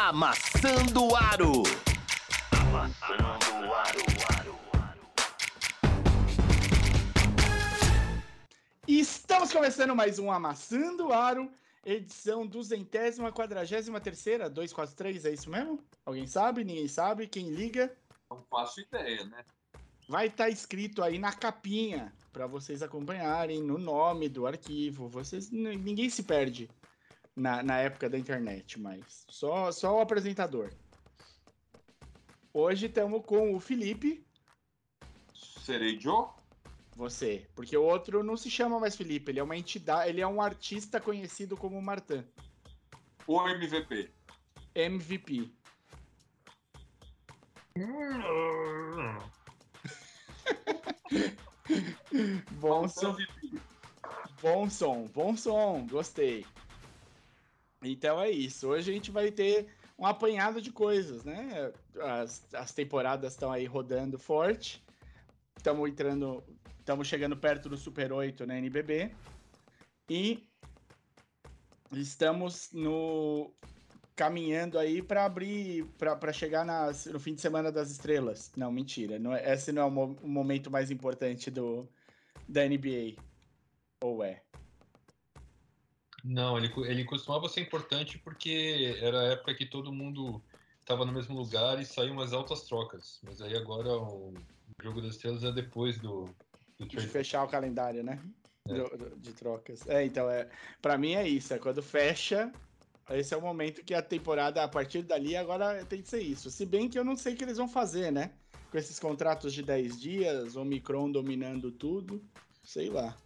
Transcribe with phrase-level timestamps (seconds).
[0.00, 1.64] Amassando Aro.
[2.52, 4.58] Amassando o aro.
[8.86, 11.50] Estamos começando mais um Amassando Aro,
[11.84, 15.82] edição duzentésima, quadragésima terceira, 243, é isso mesmo?
[16.06, 16.62] Alguém sabe?
[16.62, 17.26] Ninguém sabe?
[17.26, 17.92] Quem liga?
[18.30, 19.44] Não faço ideia, né?
[20.08, 25.08] Vai estar escrito aí na capinha para vocês acompanharem no nome do arquivo.
[25.08, 26.70] Vocês ninguém se perde
[27.38, 30.70] na, na época da internet, mas só só o apresentador.
[32.52, 34.26] Hoje estamos com o Felipe,
[35.32, 36.28] Serei Joe?
[36.96, 40.26] você, porque o outro não se chama mais Felipe, ele é uma entidade, ele é
[40.26, 42.24] um artista conhecido como Martin,
[43.26, 44.10] Ou MVP?
[44.74, 45.52] MVP.
[52.52, 53.16] Bom som,
[54.40, 56.46] bom som, bom som, gostei.
[57.82, 58.68] Então é isso.
[58.68, 59.68] Hoje a gente vai ter
[59.98, 61.72] um apanhado de coisas, né?
[62.00, 64.84] As, as temporadas estão aí rodando forte.
[65.56, 66.42] Estamos entrando,
[66.78, 69.14] estamos chegando perto do Super 8 na NBB.
[70.08, 70.48] E
[71.92, 73.52] estamos no
[74.14, 78.50] caminhando aí para abrir para chegar nas, no fim de semana das estrelas.
[78.56, 79.18] Não, mentira.
[79.18, 81.88] Não é, esse não é o, mo- o momento mais importante do
[82.48, 83.14] da NBA.
[84.00, 84.42] Ou é?
[86.28, 90.42] Não, ele, ele costumava ser importante porque era a época que todo mundo
[90.78, 93.18] estava no mesmo lugar e saíam umas altas trocas.
[93.22, 94.34] Mas aí agora o
[94.82, 96.26] jogo das estrelas é depois do,
[96.78, 98.22] do De fechar o calendário, né?
[98.68, 98.74] É.
[98.74, 99.86] Do- de trocas.
[99.86, 100.50] É, então, é,
[100.82, 101.54] para mim é isso.
[101.54, 102.52] É quando fecha,
[103.08, 106.50] esse é o momento que a temporada, a partir dali, agora tem que ser isso.
[106.50, 108.32] Se bem que eu não sei o que eles vão fazer, né?
[108.70, 112.22] Com esses contratos de 10 dias, Omicron dominando tudo.
[112.62, 113.16] Sei lá.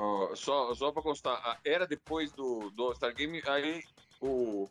[0.00, 3.82] Ó, só, só pra constar, era depois do, do All-Star Game, aí
[4.20, 4.68] o,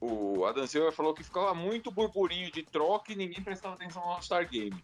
[0.00, 4.12] o Adam Silver falou que ficava muito burburinho de troca e ninguém prestava atenção no
[4.12, 4.82] All-Star Game.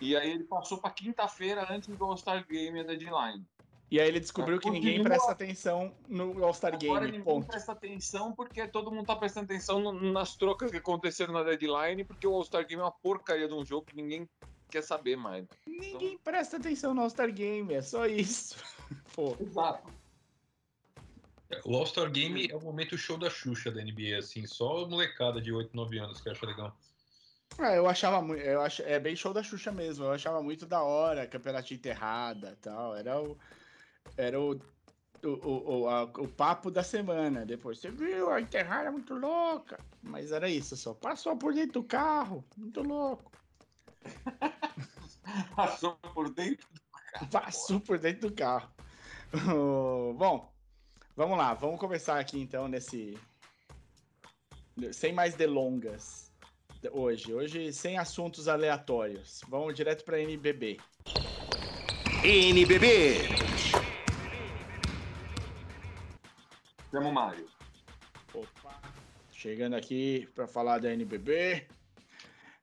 [0.00, 3.44] E aí ele passou pra quinta-feira antes do All-Star Game, a deadline.
[3.90, 7.18] E aí ele descobriu que ninguém presta atenção no All-Star Agora Game.
[7.18, 7.46] ninguém Ponto.
[7.46, 12.02] presta atenção porque todo mundo tá prestando atenção no- nas trocas que aconteceram na deadline,
[12.02, 14.26] porque o All-Star Game é uma porcaria de um jogo que ninguém
[14.70, 15.46] quer saber mais.
[15.66, 18.56] Ninguém presta atenção no All-Star Game, é só isso.
[19.14, 19.36] Pô.
[19.40, 19.88] Exato.
[21.64, 25.40] O All-Star Game é o momento show da Xuxa da NBA, assim, só a molecada
[25.40, 26.76] de 8, 9 anos que acha legal.
[27.58, 28.42] Ah, eu achava muito.
[28.42, 30.04] Eu ach, é bem show da Xuxa mesmo.
[30.04, 32.96] Eu achava muito da hora, campeonato enterrada e tal.
[32.96, 33.38] Era o.
[34.16, 34.60] Era o.
[35.24, 37.46] O, o, o, a- o papo da semana.
[37.46, 39.78] Depois, você viu, a enterrada é muito louca.
[40.02, 40.92] Mas era isso só.
[40.94, 42.44] Passou por dentro do carro.
[42.56, 43.30] Muito louco.
[45.54, 46.68] Passou por dentro.
[47.30, 48.70] Passou por dentro do carro.
[50.16, 50.52] Bom,
[51.16, 51.54] vamos lá.
[51.54, 53.18] Vamos começar aqui então nesse.
[54.92, 56.32] Sem mais delongas.
[56.92, 57.34] Hoje.
[57.34, 59.40] Hoje, sem assuntos aleatórios.
[59.48, 60.78] Vamos direto para NBB.
[62.22, 63.18] NBB.
[66.90, 67.48] Chama o Mário.
[68.32, 68.80] Opa,
[69.32, 71.66] chegando aqui para falar da NBB.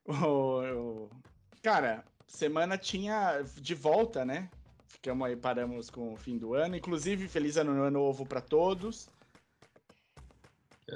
[1.62, 4.50] Cara, semana tinha de volta, né?
[5.04, 6.78] Ficamos aí, paramos com o fim do ano.
[6.78, 9.10] Inclusive, feliz ano novo para todos.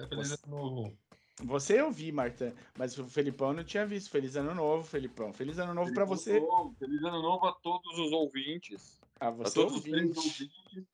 [0.07, 0.97] Feliz ano novo.
[1.43, 4.09] Você eu vi, Marta, mas o Felipão não tinha visto.
[4.09, 5.33] Feliz ano novo, Felipão.
[5.33, 6.37] Feliz ano novo para Feliz você.
[6.37, 8.97] ano novo, Feliz ano novo a todos os ouvintes.
[9.19, 10.43] A A você todos os três ouvinte.
[10.63, 10.87] ouvintes.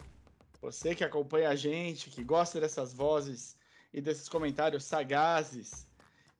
[0.60, 3.56] Você que acompanha a gente, que gosta dessas vozes
[3.94, 5.88] e desses comentários sagazes.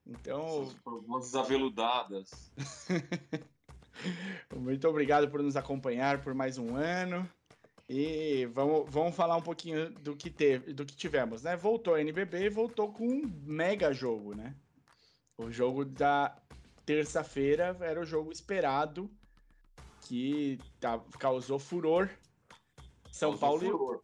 [0.08, 0.76] Então, Essas
[1.06, 2.52] Vozes aveludadas.
[4.56, 7.28] Muito obrigado por nos acompanhar por mais um ano.
[7.90, 11.56] E vamos, vamos falar um pouquinho do que teve, do que tivemos, né?
[11.56, 14.56] Voltou a NBB e voltou com um mega jogo, né?
[15.38, 16.36] O jogo da
[16.86, 19.10] terça-feira era o jogo esperado
[20.02, 22.10] que tá- causou furor.
[23.12, 24.02] São Causou Paulo, furor.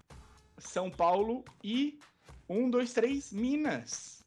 [0.57, 1.99] São Paulo e
[2.49, 4.23] 1 2 3 Minas.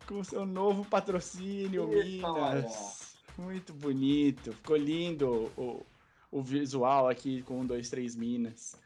[0.06, 3.16] Com seu novo patrocínio, Eita, Minas.
[3.36, 4.52] Muito bonito.
[4.52, 5.84] Ficou lindo o,
[6.30, 8.76] o visual aqui com 1, 2, 3 Minas.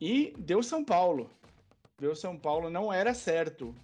[0.00, 1.30] E deu São Paulo.
[1.98, 3.74] Deu São Paulo, não era certo.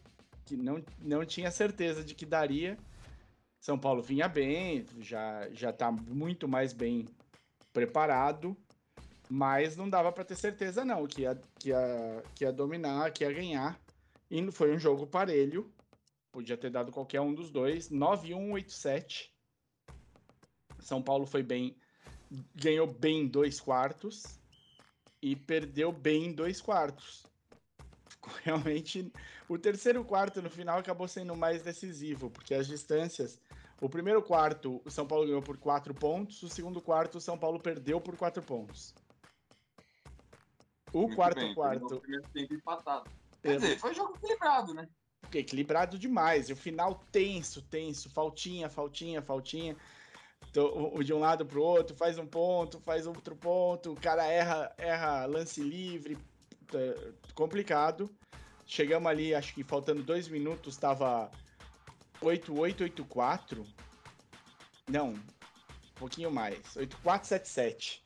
[0.45, 2.77] Que não, não tinha certeza de que daria.
[3.61, 7.07] São Paulo vinha bem, já, já tá muito mais bem
[7.73, 8.57] preparado.
[9.31, 13.25] Mas não dava para ter certeza, não, que ia, que, ia, que ia dominar, que
[13.25, 13.81] ia ganhar.
[14.31, 15.73] E foi um jogo parelho.
[16.35, 17.91] Podia ter dado qualquer um dos dois.
[17.91, 19.31] 9-1, 8-7.
[20.81, 21.77] São Paulo foi bem.
[22.57, 24.41] Ganhou bem dois quartos.
[25.23, 27.25] E perdeu bem dois quartos.
[28.43, 29.13] realmente
[29.49, 33.41] o terceiro quarto no final acabou sendo mais decisivo, porque as distâncias.
[33.81, 37.39] O primeiro quarto, o São Paulo ganhou por quatro pontos, o segundo quarto, o São
[37.39, 38.93] Paulo perdeu por quatro pontos.
[40.93, 41.95] O Muito quarto bem, quarto.
[41.95, 43.09] o primeiro tempo empatado.
[43.41, 44.89] Quer dizer, foi um jogo equilibrado, né?
[45.39, 46.49] Equilibrado demais.
[46.49, 49.77] E o final tenso, tenso, faltinha, faltinha, faltinha.
[50.51, 53.97] Então, o- o de um lado pro outro, faz um ponto, faz outro ponto, o
[53.97, 56.17] cara erra, erra lance livre,
[57.35, 58.09] complicado.
[58.67, 61.31] Chegamos ali, acho que faltando dois minutos, tava
[62.21, 63.65] 8-8-8-4.
[64.89, 65.21] Não, um
[65.97, 66.59] pouquinho mais.
[66.77, 68.01] 8-4-7-7.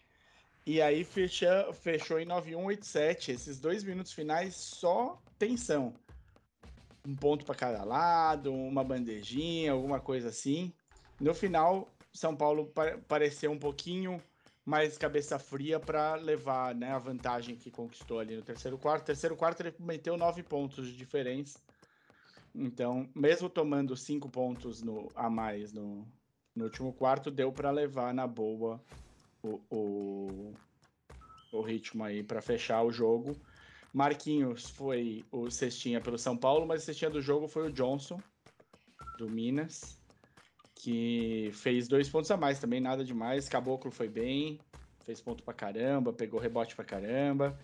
[0.67, 3.33] E aí fechou em 9-1-8-7.
[3.33, 5.95] Esses dois minutos finais só tensão
[7.05, 10.75] um ponto para cada lado, uma bandejinha, alguma coisa assim.
[11.19, 14.23] No final, São Paulo pa- pareceu um pouquinho
[14.65, 19.07] mais cabeça fria para levar né, a vantagem que conquistou ali no terceiro quarto.
[19.07, 21.61] Terceiro quarto ele meteu nove pontos de diferença.
[22.55, 26.13] Então, mesmo tomando cinco pontos no, a mais no,
[26.55, 28.85] no último quarto, deu para levar na boa
[29.43, 30.61] o, o,
[31.51, 33.48] o ritmo aí para fechar o jogo.
[33.93, 38.19] Marquinhos foi o cestinha pelo São Paulo, mas o cestinha do jogo foi o Johnson,
[39.17, 39.99] do Minas,
[40.75, 43.49] que fez dois pontos a mais também, nada demais.
[43.49, 44.59] Caboclo foi bem,
[45.05, 47.59] fez ponto pra caramba, pegou rebote pra caramba.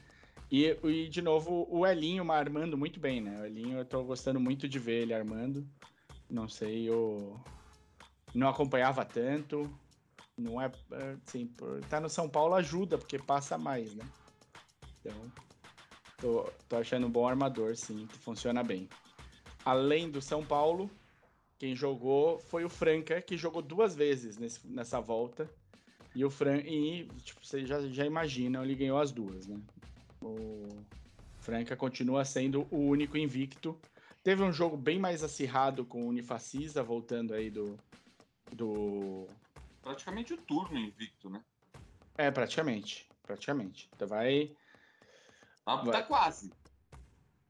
[0.50, 3.40] E, e de novo, o Elinho armando muito bem, né?
[3.40, 5.68] O Elinho eu tô gostando muito de ver ele armando.
[6.28, 7.40] Não sei, eu
[8.34, 9.70] não acompanhava tanto.
[10.36, 10.70] Não é
[11.24, 14.04] assim, por- tá no São Paulo ajuda, porque passa mais, né?
[15.00, 15.30] Então,
[16.20, 18.88] Tô, tô achando um bom armador, sim, que funciona bem.
[19.64, 20.90] Além do São Paulo,
[21.58, 25.48] quem jogou foi o Franca, que jogou duas vezes nesse- nessa volta.
[26.14, 29.58] E o Fran e tipo, vocês já, já imaginam, ele ganhou as duas, né?
[30.22, 30.68] O
[31.40, 33.78] Franca continua sendo o único invicto.
[34.22, 37.76] Teve um jogo bem mais acirrado com o Unifacisa, voltando aí do.
[38.52, 39.26] do.
[39.82, 41.42] Praticamente o turno invicto, né?
[42.16, 43.06] É, praticamente.
[43.26, 43.88] Praticamente.
[43.94, 44.54] Então vai.
[45.66, 45.92] Vai.
[45.92, 46.52] tá quase.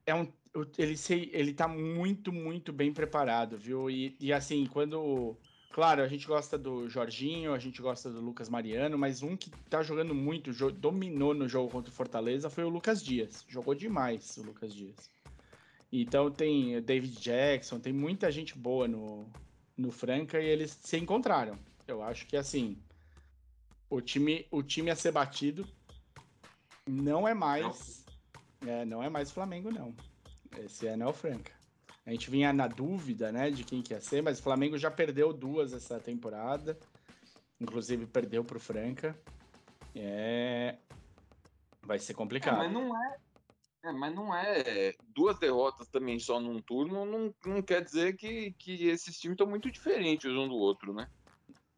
[0.05, 0.31] é um,
[0.77, 3.89] ele, se, ele tá muito, muito bem preparado, viu?
[3.89, 5.35] E, e assim, quando.
[5.71, 9.49] Claro, a gente gosta do Jorginho, a gente gosta do Lucas Mariano, mas um que
[9.69, 13.43] tá jogando muito, dominou no jogo contra o Fortaleza foi o Lucas Dias.
[13.45, 15.11] Jogou demais o Lucas Dias.
[15.91, 19.27] Então tem o David Jackson, tem muita gente boa no,
[19.75, 21.59] no Franca e eles se encontraram.
[21.85, 22.77] Eu acho que assim,
[23.89, 25.67] o time, o time a ser batido
[26.87, 28.04] não é mais.
[28.61, 29.95] É, não é mais o Flamengo, não.
[30.57, 31.53] Esse ano é o Franca.
[32.05, 34.91] A gente vinha na dúvida, né, de quem que ia ser, mas o Flamengo já
[34.91, 36.77] perdeu duas essa temporada.
[37.59, 39.19] Inclusive perdeu pro Franca.
[39.95, 40.77] É.
[41.81, 42.57] Vai ser É, complicado.
[42.57, 43.17] mas não é,
[43.85, 44.93] é, mas não é.
[45.07, 49.47] Duas derrotas também só num turno não, não quer dizer que, que esses times estão
[49.47, 51.09] muito diferentes um do outro, né?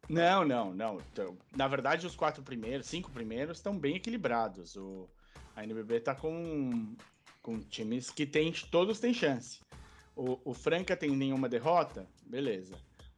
[0.09, 0.99] Não, não, não.
[1.11, 4.75] Então, na verdade, os quatro primeiros, cinco primeiros estão bem equilibrados.
[4.77, 5.09] O,
[5.57, 6.95] a NBB tá com,
[7.41, 9.59] com times que tem, todos têm chance.
[10.15, 12.07] O, o Franca tem nenhuma derrota?
[12.27, 12.75] Beleza.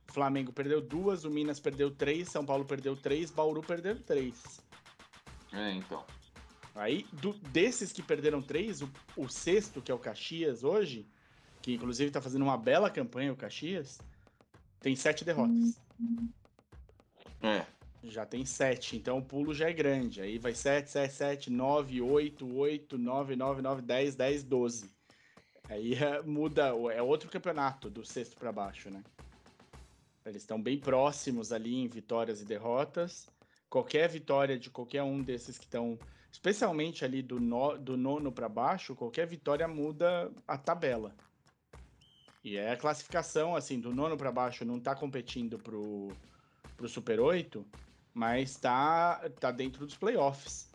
[0.09, 4.62] O Flamengo perdeu duas, o Minas perdeu três, São Paulo perdeu três, Bauru perdeu três.
[5.51, 6.06] É, então.
[6.74, 11.05] Aí, do- desses que perderam três, o, o sexto, que é o Caxias hoje,
[11.62, 14.00] que inclusive tá fazendo uma bela campanha, o Caxias,
[14.79, 15.77] tem sete derrotas.
[17.41, 17.65] É.
[18.03, 20.22] Já tem 7, então o pulo já é grande.
[20.22, 24.91] Aí vai 7, 7, 7, 9, 8, 8, 9, 9, 9, 10, 10, 12.
[25.68, 29.03] Aí é, muda, é outro campeonato do sexto para baixo, né?
[30.25, 33.27] Eles estão bem próximos ali em vitórias e derrotas.
[33.70, 36.00] Qualquer vitória de qualquer um desses que estão,
[36.32, 41.13] especialmente ali do, no- do nono para baixo, qualquer vitória muda a tabela.
[42.44, 46.08] E é a classificação, assim, do nono para baixo não tá competindo pro,
[46.77, 47.65] pro Super 8,
[48.19, 50.69] mas tá, tá dentro dos playoffs,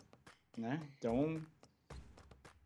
[0.57, 0.81] né?
[0.97, 1.39] Então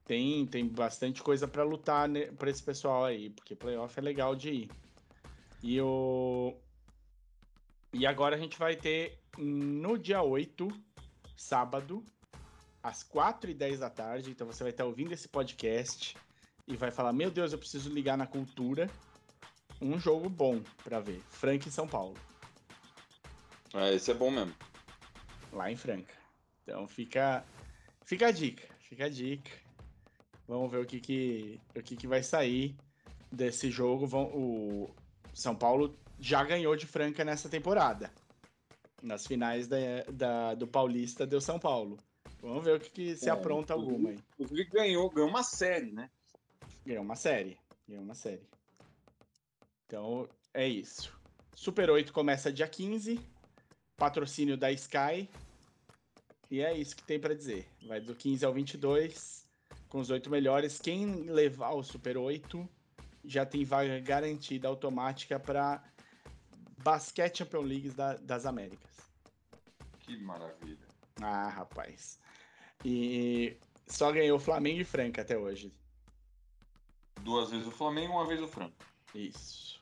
[0.06, 4.38] tem, tem bastante coisa para lutar né, para esse pessoal aí, porque playoff é legal
[4.38, 4.72] de ir.
[5.62, 6.56] E o
[7.92, 10.70] e agora a gente vai ter no dia 8,
[11.36, 12.02] sábado,
[12.82, 16.16] às 4h10 da tarde, então você vai estar ouvindo esse podcast
[16.66, 18.90] e vai falar: "Meu Deus, eu preciso ligar na cultura".
[19.82, 22.16] Um jogo bom para ver, Franca e São Paulo
[23.74, 23.94] é.
[23.94, 24.54] Esse é bom mesmo.
[25.52, 26.14] Lá em Franca.
[26.64, 27.44] Então fica,
[28.06, 29.52] fica a dica, fica a dica.
[30.48, 32.76] Vamos ver o que que, o que, que vai sair
[33.32, 34.08] desse jogo.
[34.08, 34.90] Vão, o
[35.34, 38.12] São Paulo já ganhou de Franca nessa temporada.
[39.02, 39.78] Nas finais da,
[40.12, 41.98] da- do Paulista deu São Paulo.
[42.42, 44.20] Vamos ver o que, que se É, apronta alguma aí.
[44.40, 46.10] Inclusive ganhou, ganhou uma série, né?
[46.86, 47.58] Ganhou uma série.
[47.88, 48.48] Ganhou uma série.
[49.86, 51.18] Então, é isso.
[51.56, 53.20] Super 8 começa dia 15.
[54.00, 55.30] Patrocínio da Sky.
[56.50, 57.68] E é isso que tem pra dizer.
[57.86, 59.46] Vai do 15 ao 22,
[59.88, 60.80] com os oito melhores.
[60.80, 62.68] Quem levar o Super 8
[63.24, 65.84] já tem vaga garantida automática para
[66.82, 68.90] Basquete Champions League da- das Américas.
[70.00, 70.88] Que maravilha.
[71.22, 72.18] Ah, rapaz.
[72.84, 75.72] E só ganhou Flamengo e Franca até hoje.
[77.22, 78.74] Duas vezes o Flamengo, uma vez o Franco.
[79.14, 79.79] Isso.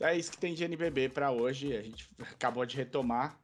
[0.00, 1.76] É isso que tem de NBB para hoje.
[1.76, 3.38] A gente acabou de retomar.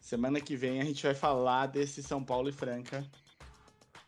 [0.00, 3.06] Semana que vem a gente vai falar desse São Paulo e Franca.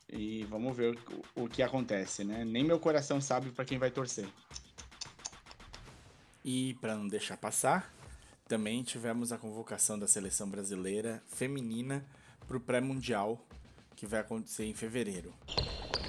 [0.09, 0.99] E vamos ver
[1.37, 2.45] o, o que acontece, né?
[2.45, 4.29] Nem meu coração sabe para quem vai torcer.
[6.45, 7.93] E para não deixar passar,
[8.47, 12.05] também tivemos a convocação da seleção brasileira feminina
[12.47, 13.41] para o pré-mundial
[13.97, 15.33] que vai acontecer em fevereiro.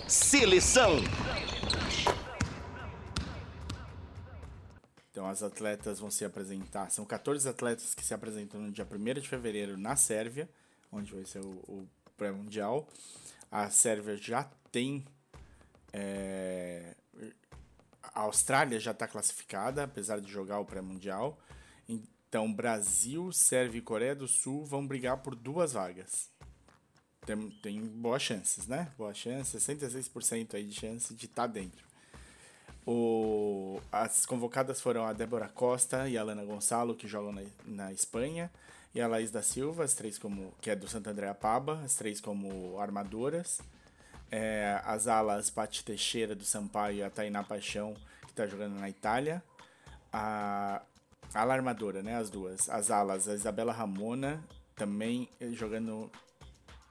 [0.08, 0.98] Seleção.
[5.25, 6.91] Então as atletas vão se apresentar.
[6.91, 10.48] São 14 atletas que se apresentam no dia 1 de fevereiro na Sérvia,
[10.91, 12.88] onde vai ser o, o pré-mundial.
[13.51, 15.03] A Sérvia já tem.
[15.91, 16.96] é,
[18.03, 21.39] a Austrália já está classificada, apesar de jogar o pré-mundial.
[21.89, 26.29] Então Brasil, Sérvia e Coreia do Sul vão brigar por duas vagas.
[27.25, 28.94] Tem, tem boas chances, né?
[28.96, 31.84] Boas chances, 66% aí de chance de estar dentro.
[32.86, 37.92] O, as convocadas foram a Débora Costa e a Lana Gonçalo, que jogam na, na
[37.92, 38.51] Espanha,
[38.94, 41.96] e a Laís da Silva, as três como, que é do Santo André Paba, as
[41.96, 43.60] três como armadoras.
[44.32, 48.89] É, as alas Pati Teixeira do Sampaio e a Tainá Paixão, que está jogando na
[48.89, 49.44] Itália.
[50.12, 50.82] A,
[51.34, 52.15] a ala armadora, né?
[52.15, 52.70] As duas.
[52.70, 54.44] As alas, a Isabela Ramona,
[54.75, 56.10] também eh, jogando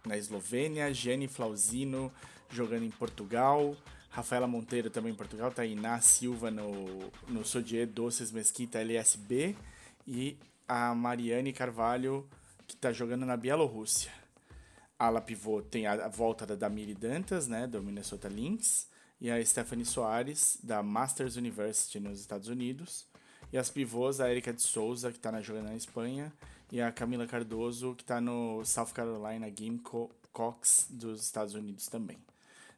[0.04, 0.92] na Eslovênia.
[0.92, 2.12] Jenny Flauzino,
[2.50, 3.76] jogando em Portugal.
[4.14, 9.56] Rafaela Monteiro também em Portugal, Tainá Silva no, no Sodier Doces Mesquita LSB
[10.06, 12.24] e a Mariane Carvalho,
[12.64, 14.12] que está jogando na Bielorrússia.
[14.96, 18.86] Ala pivô tem a, volta da Damiri Dantas, né, do Minnesota Lynx,
[19.20, 23.08] e a Stephanie Soares, da Masters University nos Estados Unidos.
[23.52, 26.32] E as pivôs, a Erika de Souza, que está jogando na Espanha,
[26.70, 32.16] e a Camila Cardoso, que está no South Carolina Gamecocks dos Estados Unidos também.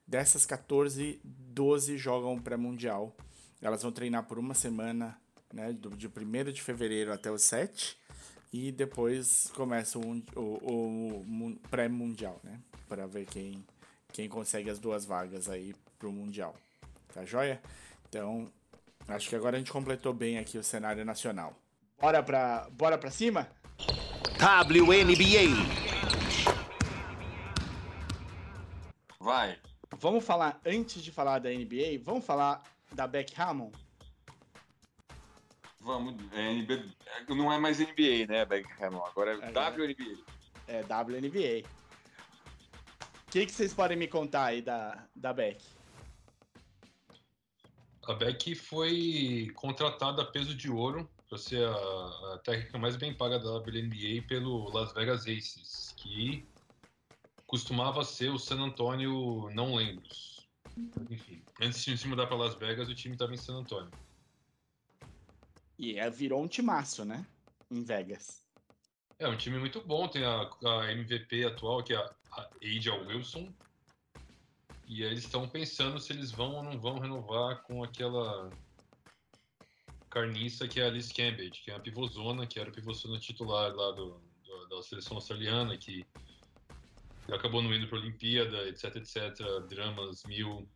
[0.07, 3.15] Dessas 14, 12 jogam pré-mundial.
[3.61, 5.19] Elas vão treinar por uma semana,
[5.53, 7.99] né, do, de 1 de fevereiro até o 7,
[8.53, 13.65] e depois começa o, o, o mun- pré-mundial, né, para ver quem,
[14.13, 16.55] quem consegue as duas vagas aí pro mundial.
[17.13, 17.61] Tá joia?
[18.09, 18.49] Então,
[19.09, 21.59] acho que agora a gente completou bem aqui o cenário nacional.
[22.01, 23.49] Bora pra, bora pra cima?
[24.39, 25.47] WNBA.
[29.19, 29.59] Vai.
[29.99, 32.63] Vamos falar, antes de falar da NBA, vamos falar
[32.93, 33.73] da Beck Hammond?
[35.81, 36.17] Vamos.
[36.33, 36.85] É, NB...
[37.29, 39.05] Não é mais NBA, né, Beckham?
[39.05, 40.19] Agora é Agora- WNBA.
[40.67, 41.69] É WNBA.
[43.29, 45.65] O que, que vocês podem me contar aí da, da Beck?
[48.05, 53.15] A Beck foi contratada a peso de ouro para ser a, a técnica mais bem
[53.15, 56.47] paga da WNBA pelo Las Vegas Aces, que
[57.47, 60.47] costumava ser o San Antonio não lembros.
[61.11, 63.91] Enfim, antes de se mudar para Las Vegas, o time estava em San Antonio.
[65.79, 67.27] E é, virou um timaço, né?
[67.71, 68.45] Em Vegas.
[69.19, 72.51] É um time muito bom, tem a, a MVP atual, que é a, a
[73.07, 73.53] Wilson.
[74.87, 78.51] E eles estão pensando se eles vão ou não vão renovar com aquela
[80.11, 83.75] carniça que é a Alice Cambridge, que é a pivôzona, que era a pivôzona titular
[83.75, 86.07] lá do, do- da seleção australiana, que
[87.33, 89.35] acabou não indo para a Olimpíada, etc, etc.
[89.69, 90.69] Dramas mil,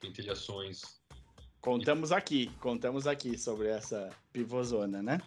[0.00, 1.00] pentelhações.
[1.60, 5.18] Contamos aqui, contamos aqui sobre essa pivôzona, né?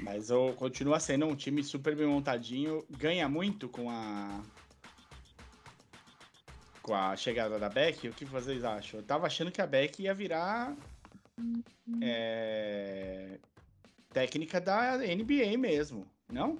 [0.00, 2.84] Mas o, continua sendo um time super bem montadinho.
[2.90, 4.42] Ganha muito com a.
[6.82, 8.08] Com a chegada da Beck.
[8.08, 9.00] O que vocês acham?
[9.00, 10.76] Eu tava achando que a Beck ia virar.
[12.02, 13.38] é,
[14.12, 16.58] técnica da NBA mesmo, não?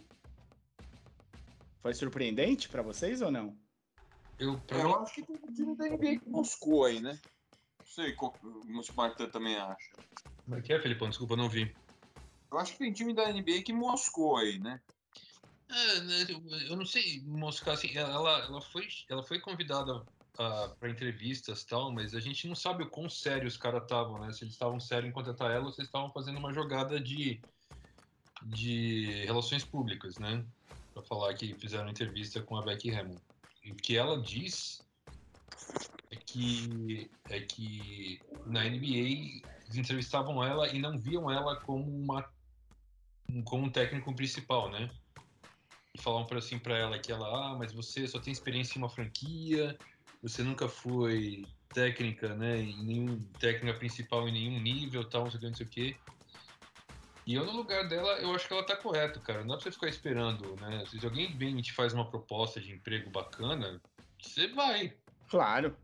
[1.85, 3.55] Foi surpreendente pra vocês ou não?
[4.38, 7.12] Eu, pra Eu acho que tem um time da NBA que moscou aí, né?
[7.12, 8.41] Não sei qual-
[8.83, 9.76] se o Martin também acha.
[10.47, 11.11] Como é que é, Felipão?
[11.11, 11.76] Desculpa, não vi.
[12.50, 14.81] Eu acho que tem time da NBA que moscou aí, né?
[15.69, 16.26] É, né,
[16.71, 17.95] eu- não sei moscar assim.
[17.95, 22.85] Ela, ela, foi, ela foi convidada para entrevistas e tal, mas a gente não sabe
[22.85, 24.33] o quão sério os caras estavam, né?
[24.33, 27.45] Se eles estavam sérios em contratar ela ou se eles estavam fazendo uma jogada de,
[28.43, 30.47] de relações públicas, né?
[30.94, 33.20] Para falar que fizeram entrevista com a Becky Hammond.
[33.64, 34.86] E o que ela diz
[36.10, 39.42] é que é que na NBA
[39.74, 42.24] entrevistavam ela e não viam ela como uma
[43.44, 44.88] como um técnico principal, né?
[45.94, 48.82] E falavam para assim para ela que ela, ah, mas você só tem experiência em
[48.82, 49.76] uma franquia,
[50.22, 52.60] você nunca foi técnica, né?
[52.60, 55.68] Em nenhum técnica principal em nenhum nível, tal, não sei o que, não sei o
[55.68, 55.96] que.
[57.26, 59.40] E eu no lugar dela, eu acho que ela tá correto, cara.
[59.40, 60.85] Não dá pra você ficar esperando, né?
[60.87, 63.81] Se alguém vem e te faz uma proposta de emprego bacana,
[64.21, 64.95] você vai.
[65.28, 65.76] Claro.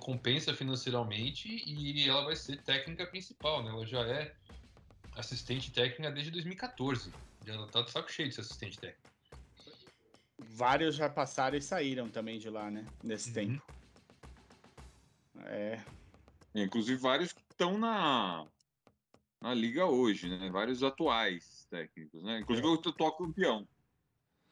[0.00, 3.70] Compensa financeiramente e ela vai ser técnica principal, né?
[3.70, 4.34] Ela já é
[5.14, 7.12] assistente técnica desde 2014.
[7.46, 9.10] Ela tá de saco cheio de ser assistente técnica.
[10.38, 12.84] Vários já passaram e saíram também de lá, né?
[13.02, 13.34] Nesse uhum.
[13.34, 13.62] tempo.
[15.46, 15.80] É.
[16.54, 18.46] Inclusive vários que estão na,
[19.40, 20.50] na liga hoje, né?
[20.50, 22.40] Vários atuais técnicos, né?
[22.40, 22.70] Inclusive é.
[22.70, 23.68] o atual campeão.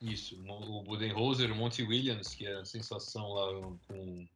[0.00, 4.28] Isso, o Budenholzer, o Monty Williams, que é a sensação lá com,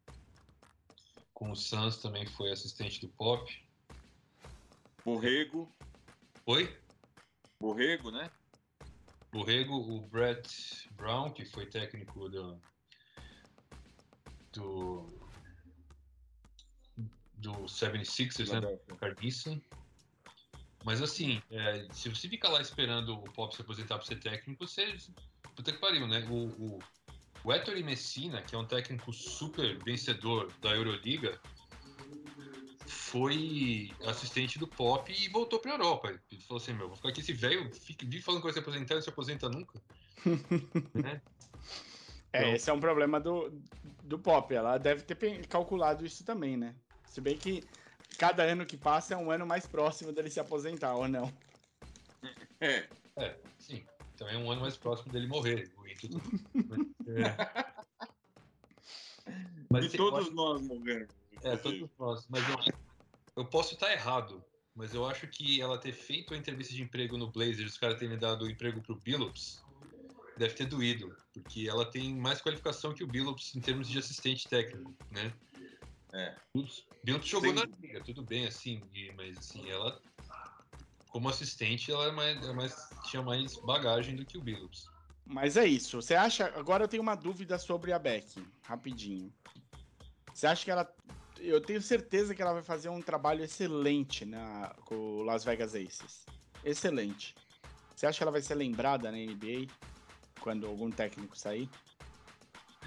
[1.35, 3.69] com o Suns, também foi assistente do Pop.
[5.05, 5.71] Borrego.
[6.47, 6.75] Oi?
[7.61, 8.31] Borrego, né?
[9.31, 12.59] Borrego, o Brett Brown, que foi técnico do,
[14.53, 15.07] do,
[17.35, 18.97] do 76ers, né?
[18.97, 19.61] Cardiça.
[20.85, 24.67] Mas assim, é, se você ficar lá esperando o Pop se aposentar para ser técnico,
[24.67, 24.97] você.
[25.55, 26.25] Puta que pariu, né?
[26.31, 26.79] O, o,
[27.45, 31.41] o Ettore Messina, que é um técnico super vencedor da Euroliga,
[32.87, 36.21] foi assistente do Pop e voltou para a Europa.
[36.31, 37.71] Ele falou assim: meu, vou ficar aqui esse velho,
[38.03, 39.81] vive falando que vai se aposentar e não se aposenta nunca.
[40.95, 41.21] né?
[42.33, 42.55] É, então...
[42.55, 43.53] esse é um problema do,
[44.05, 44.55] do Pop.
[44.55, 46.75] Ela deve ter calculado isso também, né?
[47.07, 47.65] Se bem que
[48.17, 51.33] cada ano que passa é um ano mais próximo dele se aposentar, ou não?
[52.61, 53.85] É, é sim.
[54.17, 55.71] Também é um ano mais próximo dele morrer.
[57.07, 57.79] é.
[59.71, 60.35] Mas, e assim, todos acho...
[60.35, 61.09] nós morremos.
[61.43, 62.27] É, todos nós.
[62.29, 62.75] Mas eu,
[63.37, 64.43] eu posso estar errado,
[64.75, 67.99] mas eu acho que ela ter feito a entrevista de emprego no Blazers, os caras
[67.99, 69.63] terem dado o emprego pro Billups,
[70.37, 74.49] deve ter doído, porque ela tem mais qualificação que o Billups em termos de assistente
[74.49, 75.33] técnico, né?
[76.13, 76.35] É.
[77.05, 78.83] Billups jogou na liga, tudo bem, assim,
[79.17, 80.01] mas assim, ela
[81.09, 84.87] como assistente, ela é mais, é mais, tinha mais bagagem do que o Billups.
[85.25, 86.01] Mas é isso.
[86.01, 86.47] Você acha.
[86.57, 89.33] Agora eu tenho uma dúvida sobre a Beck, rapidinho.
[90.33, 90.91] Você acha que ela
[91.41, 95.75] eu tenho certeza que ela vai fazer um trabalho excelente na, com o Las Vegas
[95.75, 96.27] Aces.
[96.65, 97.35] Excelente.
[97.95, 99.67] Você acha que ela vai ser lembrada na NBA
[100.41, 101.69] quando algum técnico sair?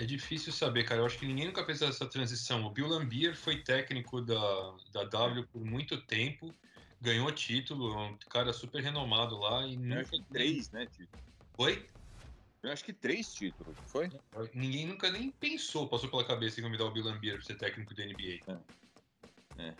[0.01, 1.01] É difícil saber, cara.
[1.01, 2.65] Eu acho que ninguém nunca fez essa transição.
[2.65, 6.51] O Bill Lambier foi técnico da, da W por muito tempo,
[6.99, 10.09] ganhou título, é um cara super renomado lá e nunca.
[10.33, 11.23] Três, né, título?
[11.59, 11.87] Oi?
[12.63, 14.09] Eu acho que três títulos, foi?
[14.55, 17.59] Ninguém nunca nem pensou, passou pela cabeça que me dar o Bill Lambier pra ser
[17.59, 18.39] técnico da NBA.
[19.59, 19.67] É.
[19.67, 19.75] é.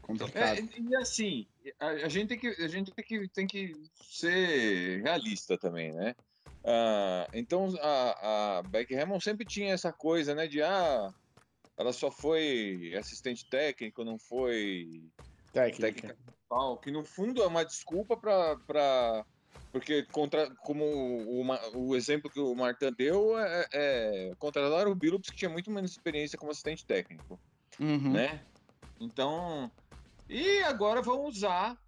[0.00, 0.58] Complicado.
[0.58, 1.46] É, e assim,
[1.78, 6.14] a, a, gente, tem que, a gente tem, que, tem que ser realista também, né?
[6.64, 10.46] Ah, então a, a Beck Hammond sempre tinha essa coisa, né?
[10.46, 11.12] De ah,
[11.76, 15.02] ela só foi assistente técnico, não foi
[15.52, 15.92] técnica.
[15.92, 16.16] técnica
[16.82, 19.24] que no fundo é uma desculpa para
[19.72, 25.30] porque, contra, como o, o, exemplo que o Martin deu, é, é contrataram o Billups,
[25.30, 27.38] que tinha muito menos experiência como assistente técnico.
[27.78, 28.12] Uhum.
[28.12, 28.42] Né?
[28.98, 29.70] Então.
[30.28, 31.78] E agora vão usar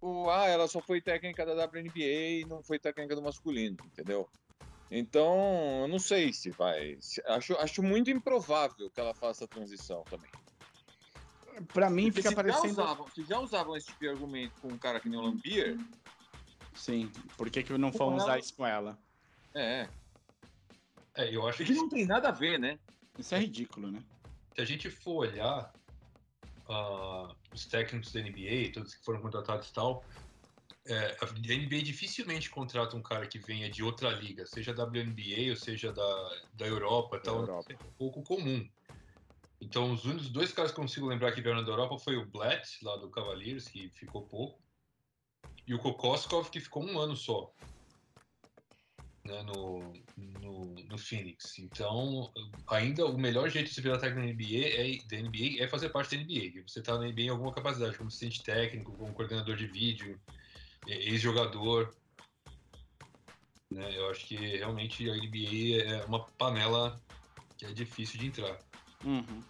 [0.00, 0.28] o.
[0.30, 4.28] Ah, ela só foi técnica da WNBA e não foi técnica do masculino, entendeu?
[4.90, 6.98] Então, eu não sei se vai.
[7.26, 10.30] Acho, acho muito improvável que ela faça a transição também.
[11.72, 12.74] Para mim, Porque fica se parecendo.
[12.74, 15.22] Já usavam, se já usavam esse tipo de argumento com um cara que nem o
[15.22, 15.76] Lambier,
[16.74, 17.10] Sim.
[17.36, 18.98] Por que, que não fomos usar isso com ela?
[19.54, 19.88] É.
[21.14, 21.66] É, eu acho que...
[21.66, 22.78] que não tem nada a ver, né?
[23.18, 24.02] Isso é ridículo, né?
[24.54, 25.72] Se a gente for olhar
[26.70, 30.04] uh, os técnicos da NBA, todos que foram contratados e tal,
[30.86, 35.50] é, a NBA dificilmente contrata um cara que venha de outra liga, seja da WNBA
[35.50, 37.72] ou seja da, da Europa, da tal, Europa.
[37.72, 38.66] é um pouco comum.
[39.60, 42.24] Então, os únicos dois caras que eu consigo lembrar que vieram da Europa foi o
[42.24, 44.58] Blatt, lá do Cavaliers, que ficou pouco,
[45.66, 47.52] e o Kokoskov, que ficou um ano só
[49.24, 51.58] né, no, no, no, Phoenix.
[51.58, 52.32] Então,
[52.66, 55.90] ainda o melhor jeito de se virar técnico da NBA, é, da NBA é fazer
[55.90, 56.62] parte da NBA.
[56.66, 60.20] Você está na NBA em alguma capacidade, como assistente técnico, como coordenador de vídeo,
[60.86, 61.94] ex-jogador.
[63.70, 67.00] Né, eu acho que realmente a NBA é uma panela
[67.56, 68.58] que é difícil de entrar.
[69.04, 69.42] Uhum.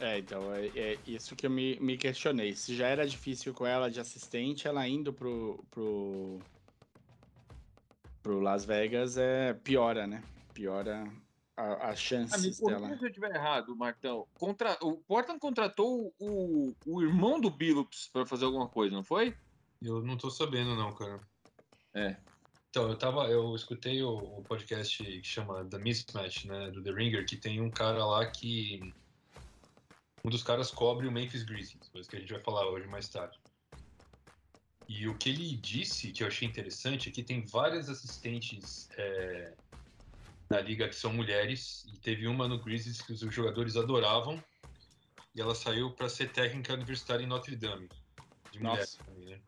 [0.00, 2.56] É, então, é, é, isso que eu me, me questionei.
[2.56, 6.40] Se já era difícil com ela de assistente, ela indo pro, pro,
[8.22, 10.22] pro Las Vegas é piora, né?
[10.54, 11.04] Piora
[11.56, 12.96] a, as chances Ah, me dela.
[12.96, 14.26] se eu estiver errado, Martão.
[14.34, 14.78] Contra...
[14.82, 19.36] O Portland contratou o, o irmão do Billups para fazer alguma coisa, não foi?
[19.82, 21.20] Eu não tô sabendo, não, cara.
[21.94, 22.16] É.
[22.70, 23.26] Então, eu tava.
[23.28, 26.70] Eu escutei o, o podcast que chama The Mismatch, né?
[26.70, 28.94] Do The Ringer, que tem um cara lá que.
[30.24, 33.08] Um dos caras cobre o Memphis Grizzlies, coisa que a gente vai falar hoje mais
[33.08, 33.39] tarde.
[34.92, 39.54] E o que ele disse, que eu achei interessante, é que tem várias assistentes é,
[40.50, 44.42] na liga que são mulheres, e teve uma no Grizzlies que os jogadores adoravam,
[45.32, 47.88] e ela saiu para ser técnica universitária em Notre Dame.
[48.50, 48.98] De mulher Nossa.
[49.04, 49.40] também, né?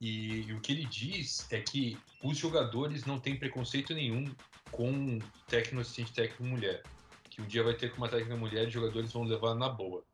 [0.00, 4.34] E, e o que ele diz é que os jogadores não têm preconceito nenhum
[4.72, 6.82] com técnico assistente técnico mulher.
[7.30, 9.68] Que um dia vai ter com uma técnica mulher e os jogadores vão levar na
[9.68, 10.04] boa.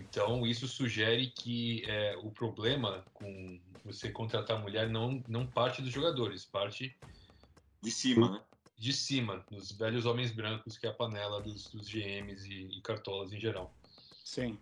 [0.00, 5.92] Então, isso sugere que é, o problema com você contratar mulher não, não parte dos
[5.92, 6.96] jogadores, parte
[7.82, 8.42] De cima, né?
[8.76, 12.80] de cima, dos velhos homens brancos, que é a panela dos, dos GMs e, e
[12.80, 13.74] cartolas em geral.
[14.24, 14.58] Sim.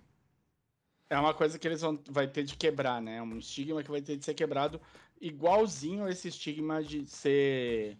[1.09, 3.23] É uma coisa que eles vão vai ter de quebrar, né?
[3.23, 4.81] Um estigma que vai ter de ser quebrado,
[5.21, 7.97] igualzinho esse estigma de ser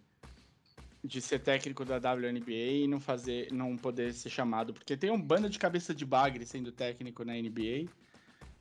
[1.03, 5.21] de ser técnico da WNBA e não fazer, não poder ser chamado, porque tem um
[5.21, 7.89] bando de cabeça de bagre sendo técnico na NBA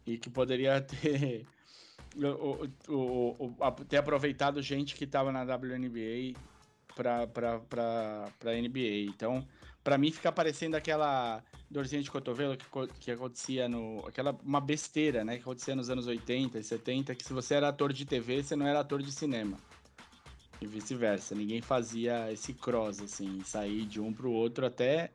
[0.06, 1.46] e que poderia ter
[2.16, 6.38] o, o, o- ter aproveitado gente que estava na WNBA
[6.94, 9.10] para NBA.
[9.10, 9.46] Então,
[9.84, 12.66] para mim fica parecendo aquela dorzinha de cotovelo que,
[13.00, 14.04] que acontecia no.
[14.06, 15.36] aquela uma besteira, né?
[15.36, 18.56] Que acontecia nos anos 80 e 70, que se você era ator de TV, você
[18.56, 19.56] não era ator de cinema.
[20.60, 21.34] E vice-versa.
[21.34, 25.12] Ninguém fazia esse cross, assim, sair de um pro outro até,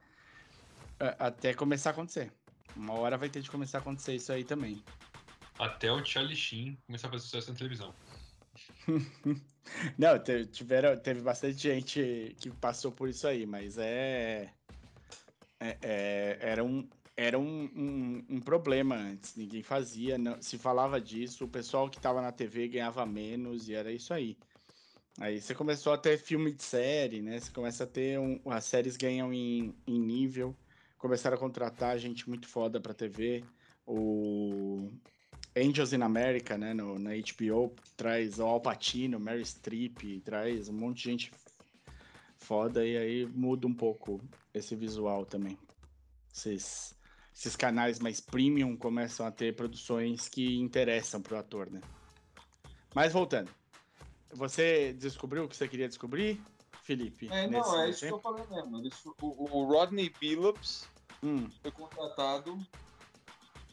[1.19, 2.31] até começar a acontecer.
[2.75, 4.81] Uma hora vai ter de começar a acontecer isso aí também.
[5.59, 7.93] Até o Charlie Sheen começar a fazer sucesso na televisão.
[9.97, 14.49] Não, te- tiveram, teve bastante gente que passou por isso aí, mas é.
[15.59, 19.35] é- é- era um, era um, um, um problema antes.
[19.35, 23.73] Ninguém fazia, não, se falava disso, o pessoal que tava na TV ganhava menos e
[23.73, 24.37] era isso aí.
[25.19, 27.39] Aí você começou a ter filme de série, né?
[27.39, 28.19] Você começa a ter.
[28.19, 30.55] Um, as séries ganham em, em nível.
[30.97, 33.43] Começaram a contratar gente muito foda pra TV.
[33.85, 34.89] O
[35.55, 36.73] Angels in America, né?
[36.73, 41.31] No, na HBO, traz o Al Pacino, Mary Streep, traz um monte de gente
[42.37, 44.19] foda e aí muda um pouco
[44.53, 45.57] esse visual também.
[46.33, 46.95] Esses,
[47.35, 51.81] esses canais mais premium começam a ter produções que interessam pro ator, né?
[52.95, 53.51] Mas voltando.
[54.35, 56.41] Você descobriu o que você queria descobrir,
[56.83, 57.27] Felipe?
[57.31, 58.19] É, nesse não, é isso tempo?
[58.19, 58.77] que eu falei mesmo.
[58.79, 60.87] Eles- o, o Rodney Billups
[61.23, 62.59] Hum, foi contratado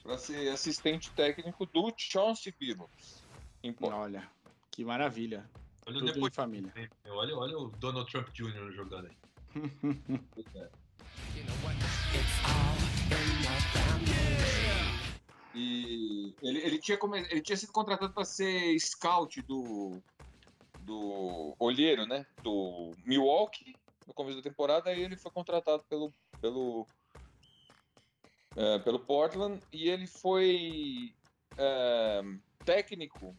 [0.02, 3.24] para ser assistente técnico do Chauncey Billups.
[3.62, 4.30] Em olha,
[4.70, 5.50] que maravilha.
[5.86, 6.34] Olha o Tudo em depois.
[6.34, 6.72] família.
[7.08, 8.70] Olha, olha o Donald Trump Jr.
[8.72, 9.16] jogando aí.
[15.54, 20.00] E ele, ele, tinha, come- ele tinha sido contratado para ser scout do,
[20.90, 22.26] do olheiro, né?
[22.42, 23.76] Do Milwaukee
[24.08, 24.92] no começo da temporada.
[24.92, 26.84] E ele foi contratado pelo, pelo,
[28.56, 31.14] é, pelo Portland e ele foi
[31.56, 32.22] é,
[32.64, 33.36] técnico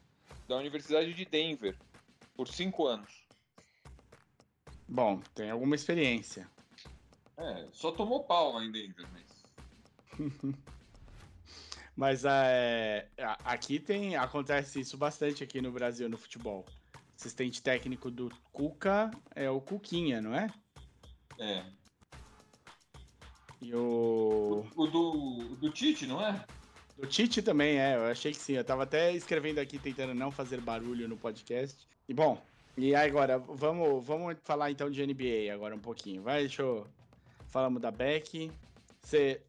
[0.48, 1.78] da Universidade de Denver
[2.36, 3.28] por cinco anos.
[4.88, 6.50] Bom, tem alguma experiência.
[7.36, 9.42] É, só tomou pau lá em Denver, mas.
[11.94, 13.10] Mas é,
[13.44, 14.16] aqui tem.
[14.16, 16.66] Acontece isso bastante aqui no Brasil no futebol.
[17.21, 20.51] Assistente técnico do Cuca é o Cuquinha, não é?
[21.38, 21.63] É.
[23.62, 24.65] E o.
[24.75, 25.12] O do,
[25.51, 26.43] o do Tite, não é?
[26.97, 28.53] O Tite também é, eu achei que sim.
[28.53, 31.88] Eu tava até escrevendo aqui, tentando não fazer barulho no podcast.
[32.10, 32.41] E bom,
[32.75, 36.23] e agora, vamos, vamos falar então de NBA agora um pouquinho.
[36.23, 36.88] Vai, deixa eu.
[37.49, 38.51] Falamos da Beck.
[39.03, 39.43] Você.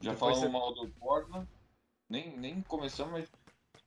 [0.00, 1.48] Já falamos você- mal do Portland.
[2.10, 3.41] Nem, nem começamos, mas.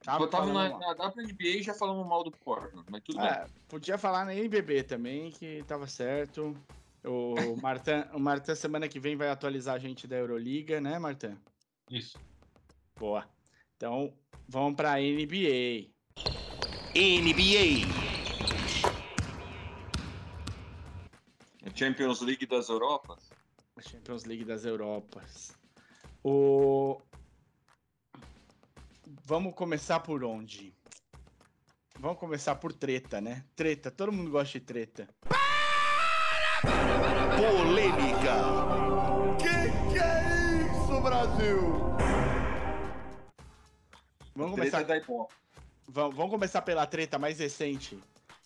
[0.05, 3.27] Tava Botamos na, na WNBA e já falamos mal do Portland, mas tudo bem.
[3.27, 6.55] É, podia falar na NBB também, que tava certo.
[7.03, 11.35] O Martin, o Martin semana que vem vai atualizar a gente da Euroliga, né, Martin?
[11.89, 12.19] Isso.
[12.95, 13.27] Boa.
[13.75, 14.13] Então,
[14.47, 15.89] vamos pra NBA.
[16.93, 17.89] NBA.
[21.65, 23.31] A Champions League das Europas.
[23.75, 25.57] A Champions League das Europas.
[26.23, 27.01] O...
[29.05, 30.73] Vamos começar por onde?
[31.99, 33.43] Vamos começar por treta, né?
[33.55, 35.07] Treta, todo mundo gosta de treta.
[37.37, 38.35] Polêmica.
[39.37, 41.61] Que que é isso, Brasil?
[44.35, 45.27] Vamos começar, Ipoh.
[45.87, 47.97] vamos, vamos começar pela treta mais recente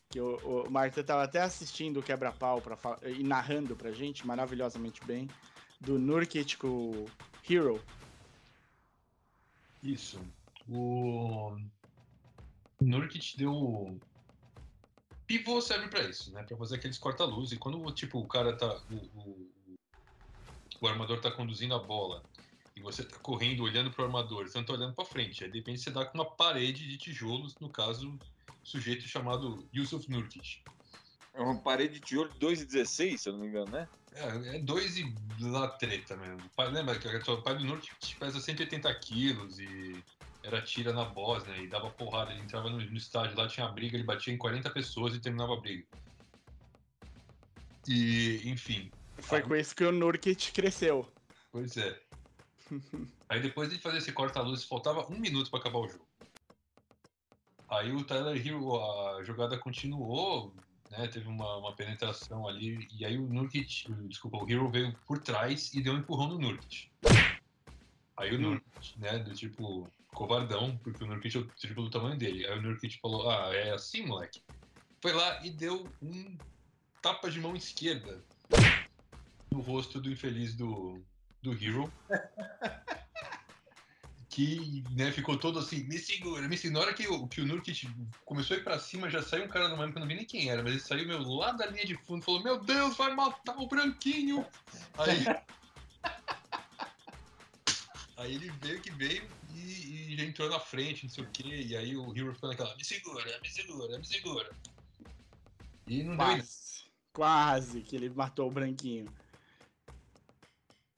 [0.10, 2.62] que o, o Marta tava até assistindo o quebra-pau
[3.06, 5.30] e narrando pra gente maravilhosamente bem,
[5.80, 7.06] do Nurkic com o
[7.48, 7.80] Hero.
[9.84, 10.19] Isso.
[10.69, 11.58] O
[12.82, 13.99] Nurkic deu.
[15.25, 16.43] Pivô serve pra isso, né?
[16.43, 17.51] Pra fazer aqueles corta-luz.
[17.51, 18.82] E quando tipo, o cara tá.
[18.91, 19.49] O, o,
[20.82, 22.23] o armador tá conduzindo a bola
[22.79, 25.43] e você tá correndo olhando pro armador, você não tá olhando pra frente.
[25.43, 28.17] Aí de repente você dá com uma parede de tijolos, no caso,
[28.63, 30.62] sujeito chamado Yusuf Nurkic.
[31.34, 33.88] É uma parede de tijolo de 2,16, se eu não me engano, né?
[34.13, 36.49] É, é dois e lá treta mesmo.
[36.55, 40.03] Pai, lembra que o pai do Nurkic pesa 180 quilos e
[40.49, 42.31] era tira na Bósnia e dava porrada.
[42.31, 45.53] Ele entrava no, no estádio lá, tinha briga, ele batia em 40 pessoas e terminava
[45.53, 45.85] a briga.
[47.88, 51.07] E, enfim, Foi com isso que o Nurkic cresceu.
[51.51, 51.99] pois é.
[53.27, 56.07] Aí depois de fazer esse corta-luz, faltava um minuto para acabar o jogo.
[57.67, 58.75] Aí o Tyler Hero,
[59.17, 60.53] a jogada continuou,
[60.91, 61.07] né?
[61.07, 65.73] Teve uma, uma penetração ali, e aí o Nurkic, desculpa, o Hero veio por trás
[65.73, 66.89] e deu um empurrão no Nurkic.
[68.17, 68.41] Aí o Hum.
[68.41, 72.45] Nurkic, né, do tipo, covardão, porque o Nurkic é o triplo do tamanho dele.
[72.45, 74.41] Aí o Nurkic falou, ah, é assim, moleque.
[75.02, 76.38] Foi lá e deu um
[77.02, 78.24] tapa de mão esquerda
[79.52, 81.02] no rosto do infeliz do,
[81.41, 81.91] do Hero.
[84.30, 86.80] que né, ficou todo assim, me segura, me segura.
[86.80, 87.89] Na hora que que o Nurkic
[88.24, 90.15] começou a ir pra cima, já saiu um cara no momento que eu não vi
[90.15, 92.95] nem quem era, mas ele saiu meu lá da linha de fundo falou: Meu Deus,
[92.95, 94.45] vai matar o branquinho!
[94.98, 95.26] Aí.
[98.19, 101.43] Aí ele veio que veio e, e já entrou na frente, não sei o quê.
[101.47, 104.49] E aí o Hero ficou naquela: Me segura, me segura, me segura.
[105.88, 106.91] E não deu em Quase.
[107.13, 109.05] Quase que ele matou o branquinho.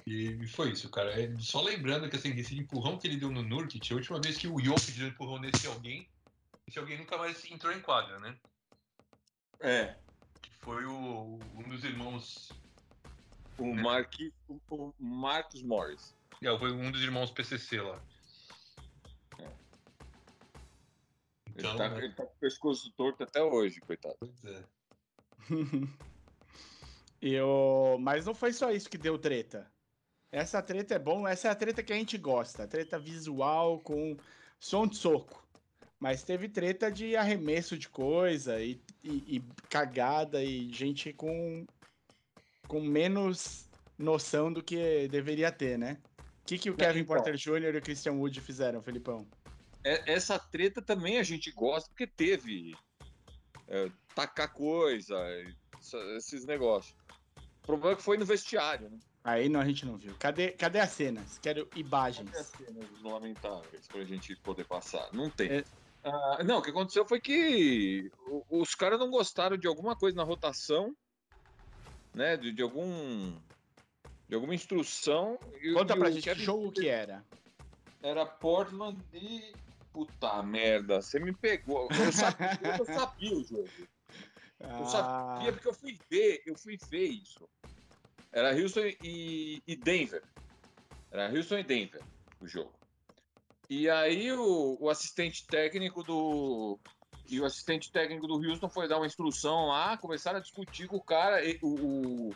[0.07, 1.11] E foi isso, cara.
[1.11, 4.37] É, só lembrando que assim, esse empurrão que ele deu no Nurkic, a última vez
[4.37, 6.09] que o Jokic deu um empurrão nesse alguém,
[6.67, 8.35] esse alguém nunca mais entrou em quadra, né?
[9.59, 9.95] É.
[10.41, 12.49] Que foi o, um dos irmãos.
[13.59, 16.19] O, Marqui, o, o Marcos Morris.
[16.43, 18.01] É, foi um dos irmãos PCC lá.
[19.39, 19.49] Ele,
[21.55, 21.97] Então, tá, né?
[21.99, 24.15] ele tá com o pescoço torto até hoje, coitado.
[24.19, 24.63] Pois é.
[27.23, 27.99] E o...
[27.99, 29.71] Mas não foi só isso que deu treta.
[30.31, 32.67] Essa treta é bom, essa é a treta que a gente gosta.
[32.67, 34.17] Treta visual com
[34.59, 35.45] som de soco.
[35.99, 41.63] Mas teve treta de arremesso de coisa e, e- e cagada e gente com,
[42.67, 46.01] com menos noção do que deveria ter, né?
[46.41, 47.15] O que, que o Kevin então.
[47.15, 47.75] Porter Jr.
[47.75, 49.27] e o Christian Wood fizeram, Felipão?
[49.83, 52.75] É- essa treta também a gente gosta porque teve
[53.67, 55.17] é, tacar coisa,
[56.17, 56.95] esses negócios.
[57.63, 58.99] O problema é que foi no vestiário, né?
[59.23, 60.15] Aí não, a gente não viu.
[60.17, 61.37] Cadê, cadê as cenas?
[61.37, 62.29] Quero imagens.
[62.29, 65.07] Cadê as cenas lamentáveis pra gente poder passar?
[65.13, 65.49] Não tem.
[65.49, 65.63] É.
[66.03, 68.11] Ah, não, o que aconteceu foi que
[68.49, 70.95] os caras não gostaram de alguma coisa na rotação,
[72.13, 72.35] né?
[72.35, 73.37] De, de algum.
[74.31, 75.37] De alguma instrução.
[75.61, 77.21] e- Conta e pra o gente que jogo que era.
[78.01, 79.53] Era Portland e.
[79.91, 81.89] Puta merda, você me pegou.
[81.91, 83.69] Eu sabia, eu sabia o jogo.
[84.57, 87.45] Eu Ah, sabia porque eu fui ver, eu fui ver isso.
[88.31, 90.23] Era Houston e, e Denver.
[91.11, 92.01] Era Houston e Denver
[92.39, 92.73] o jogo.
[93.69, 96.79] E aí o, o assistente técnico do.
[97.27, 100.95] E o assistente técnico do Houston foi dar uma instrução lá, começaram a discutir com
[100.95, 102.35] o cara, e- o, o,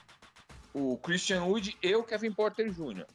[0.76, 3.06] o Christian Wood e o Kevin Porter Jr.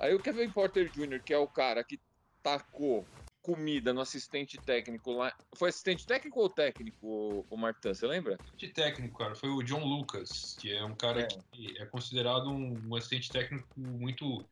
[0.00, 2.00] Aí o Kevin Porter Jr., que é o cara que
[2.42, 3.06] tacou
[3.42, 5.32] comida no assistente técnico lá.
[5.54, 7.88] Foi assistente técnico ou técnico, o Martin?
[7.94, 8.36] Você lembra?
[8.56, 11.28] De técnico, cara, foi o John Lucas, que é um cara É.
[11.52, 14.44] que é considerado um, assistente técnico muito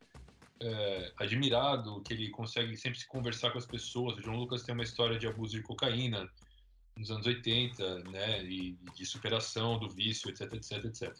[0.61, 4.17] é, admirado, que ele consegue sempre se conversar com as pessoas.
[4.17, 6.31] O John Lucas tem uma história de abuso de cocaína
[6.97, 11.17] nos anos 80, né, e de superação do vício, etc, etc, etc.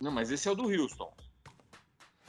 [0.00, 1.12] Não, mas esse é o do Houston.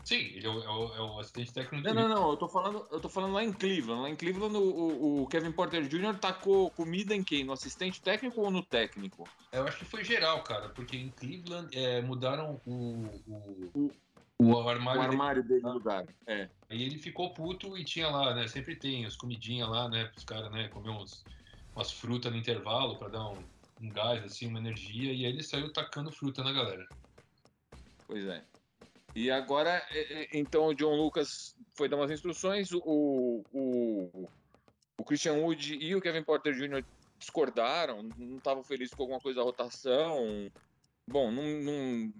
[0.03, 2.31] Sim, ele é o, é o- é o assistente técnico Não, não, não.
[2.31, 4.01] Eu tô falando, eu tô falando lá em Cleveland.
[4.01, 6.17] Lá em Cleveland, o, o- o Kevin Porter Jr.
[6.19, 7.43] tacou comida em quem?
[7.43, 9.29] No assistente técnico ou no técnico?
[9.53, 13.91] Eu acho que foi geral, cara, porque em Cleveland é, mudaram o, o,
[14.39, 15.13] o O armário, dele.
[15.13, 16.05] armário dele no lugar.
[16.27, 16.49] É.
[16.69, 18.47] Aí ele ficou puto e tinha lá, né?
[18.47, 20.05] Sempre tem as comidinhas lá, né?
[20.05, 20.67] Pros caras, né?
[20.69, 21.23] Comer uns,
[21.75, 23.43] umas frutas no intervalo pra dar um,
[23.81, 25.13] um gás, assim, uma energia.
[25.13, 26.87] E aí ele saiu tacando fruta na galera.
[28.11, 28.43] Pois é.
[29.15, 34.29] E agora, é, é, então o John Lucas foi dar umas instruções, o, o,
[34.97, 36.83] o Christian Wood e o Kevin Porter Jr.
[37.17, 40.51] discordaram, não estavam felizes com alguma coisa da rotação.
[41.07, 41.43] Bom, não.
[41.61, 42.13] não-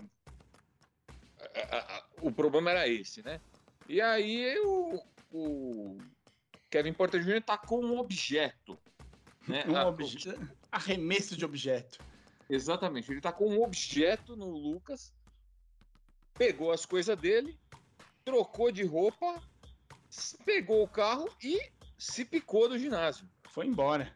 [2.21, 3.41] o problema era esse, né?
[3.89, 5.97] E aí o, o
[6.69, 7.41] Kevin Porter Jr.
[7.41, 8.79] tacou um objeto.
[9.45, 9.65] Né?
[9.67, 10.39] um Ah, objeto.
[10.71, 11.99] arremesso de objeto.
[12.49, 13.11] Exatamente.
[13.11, 15.13] Ele tá com um objeto no Lucas,
[16.33, 17.57] pegou as coisas dele,
[18.23, 19.41] trocou de roupa,
[20.45, 21.59] pegou o carro e
[21.97, 23.27] se picou do ginásio.
[23.49, 24.15] Foi embora.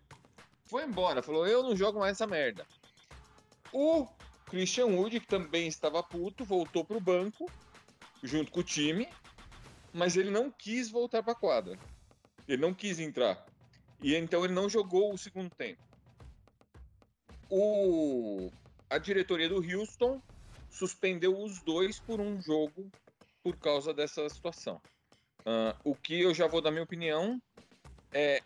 [0.66, 2.66] Foi embora, falou: Eu não jogo mais essa merda.
[3.72, 4.08] O
[4.46, 7.50] Christian Wood, que também estava puto, voltou pro banco,
[8.24, 9.08] junto com o time,
[9.94, 11.78] mas ele não quis voltar pra quadra.
[12.48, 13.46] Ele não quis entrar.
[14.02, 15.82] E então ele não jogou o segundo tempo.
[17.50, 18.50] O,
[18.90, 20.22] a diretoria do Houston
[20.78, 22.92] suspendeu os dois por um jogo
[23.44, 24.82] por causa dessa situação.
[25.46, 27.40] Ah, o que eu já vou dar minha opinião
[28.14, 28.42] é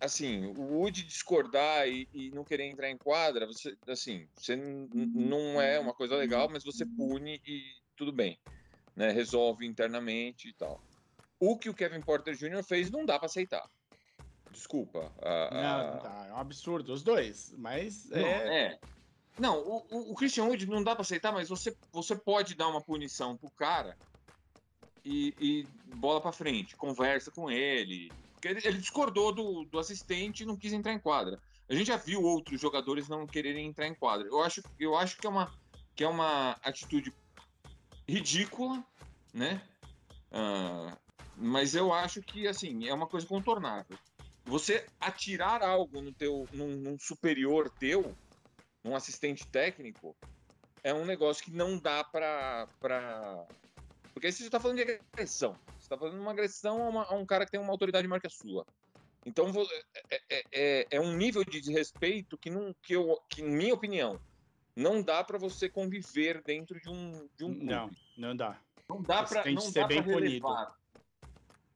[0.00, 5.60] assim, o Wood discordar e, e não querer entrar em quadra, você, assim, você não
[5.60, 7.62] é uma coisa legal, mas você pune e
[7.96, 8.36] tudo bem,
[8.96, 9.10] né?
[9.12, 10.80] Resolve internamente e tal.
[11.38, 12.64] O que o Kevin Porter Jr.
[12.64, 13.64] fez não dá para aceitar.
[14.50, 15.12] Desculpa.
[15.22, 17.50] a- a- Não, tá, é um absurdo, os dois.
[17.58, 18.72] Mas não, é.
[18.72, 18.78] é.
[19.38, 22.82] Não, o, o- Christian Wood não dá pra aceitar, mas você, você pode dar uma
[22.84, 23.96] punição pro cara
[25.04, 25.66] e, e
[25.98, 28.10] bola pra frente, conversa com ele.
[28.34, 31.38] Porque ele, ele discordou do, do assistente e não quis entrar em quadra.
[31.68, 34.26] A gente já viu outros jogadores não quererem entrar em quadra.
[34.28, 35.52] Eu acho, eu acho que, é uma,
[35.94, 37.12] que é uma atitude
[38.08, 38.84] ridícula,
[39.32, 39.62] né?
[40.32, 40.98] Ah,
[41.36, 43.98] mas eu acho que, assim, é uma coisa contornável.
[44.44, 48.18] Você atirar algo no teu, num, num superior teu,
[48.84, 50.16] num assistente técnico,
[50.82, 52.68] é um negócio que não dá pra.
[52.80, 53.46] pra...
[54.12, 55.54] Porque aí você está falando de agressão.
[55.78, 58.06] Você está falando de uma agressão a, uma- a um cara que tem uma autoridade
[58.06, 58.66] maior que a sua.
[59.24, 59.52] Então
[60.10, 63.72] é, é- é- é um nível de desrespeito que, não, que, eu, que, em minha
[63.74, 64.20] opinião,
[64.76, 67.64] não dá para você conviver dentro de um, de um clube.
[67.64, 68.60] Não, não dá.
[68.88, 70.46] Não dá para não ser dá bem punido.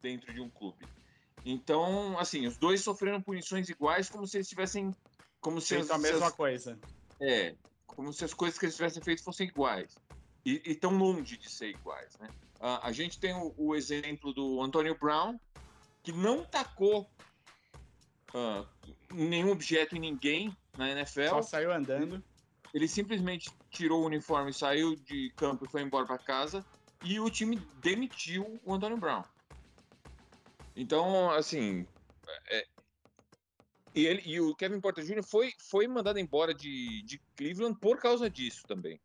[0.02, 0.86] dentro de um clube.
[1.44, 4.90] Então, assim, os dois sofreram punições iguais, como se eles tivessem,
[5.40, 6.78] como se Feito as, a mesma as- coisa.
[7.20, 7.54] É,
[7.86, 9.94] como se as coisas que eles tivessem feito fossem iguais
[10.44, 12.28] e, e tão longe de ser iguais, né?
[12.60, 15.38] Ah, a gente tem o, o exemplo do Antonio Brown
[16.02, 17.10] que não tacou
[18.34, 18.64] ah,
[19.12, 21.28] nenhum objeto em ninguém na NFL.
[21.28, 22.22] Só saiu andando.
[22.72, 26.64] Ele simplesmente tirou o uniforme, saiu de campo e foi embora para casa.
[27.02, 29.22] E o time demitiu o Antônio Brown.
[30.74, 31.86] Então, assim.
[32.50, 32.66] é-
[33.96, 35.22] e, ele, e o Kevin Porter Jr.
[35.22, 39.00] foi, foi mandado embora de, de Cleveland por causa disso também.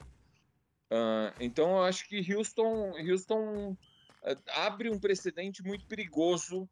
[0.92, 3.78] Ah, então, eu acho que Houston, Houston
[4.24, 6.70] eh, abre um precedente muito perigoso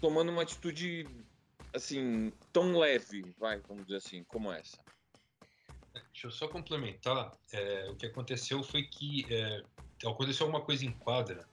[0.00, 1.06] tomando uma atitude
[1.74, 4.78] assim tão leve, vai, vamos dizer assim, como essa.
[5.92, 7.32] Deixa eu só complementar.
[7.52, 9.62] é, o que aconteceu foi que é,
[10.06, 11.46] aconteceu alguma coisa em quadra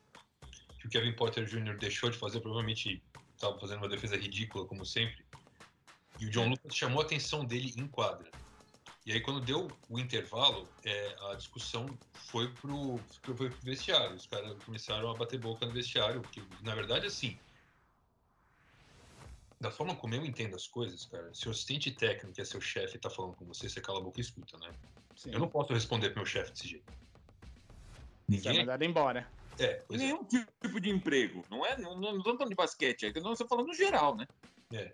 [0.80, 1.78] que o Kevin Potter Jr.
[1.78, 3.04] deixou de fazer, provavelmente
[3.44, 5.26] estava fazendo uma defesa ridícula, como sempre.
[6.20, 8.30] E o John Lucas chamou a atenção dele em quadra.
[9.06, 14.16] E aí, quando deu o intervalo, é, a discussão foi pro, foi pro vestiário.
[14.16, 17.38] Os caras começaram a bater boca no vestiário, porque, na verdade, assim,
[19.60, 22.62] da forma como eu entendo as coisas, cara, se o assistente técnico, que é seu
[22.62, 24.72] chefe, tá falando com você, você cala a boca e escuta, né?
[25.18, 25.32] Sim.
[25.34, 26.94] Eu não posso responder pro meu chefe desse jeito.
[28.30, 28.60] Você é Ninguém.
[28.60, 29.30] mandado embora.
[29.60, 29.86] É, é.
[29.90, 31.78] Nenhum tipo de emprego, não é?
[31.78, 34.28] Não, não, não estamos falando de basquete, é estamos falando no geral, né?
[34.74, 34.94] É.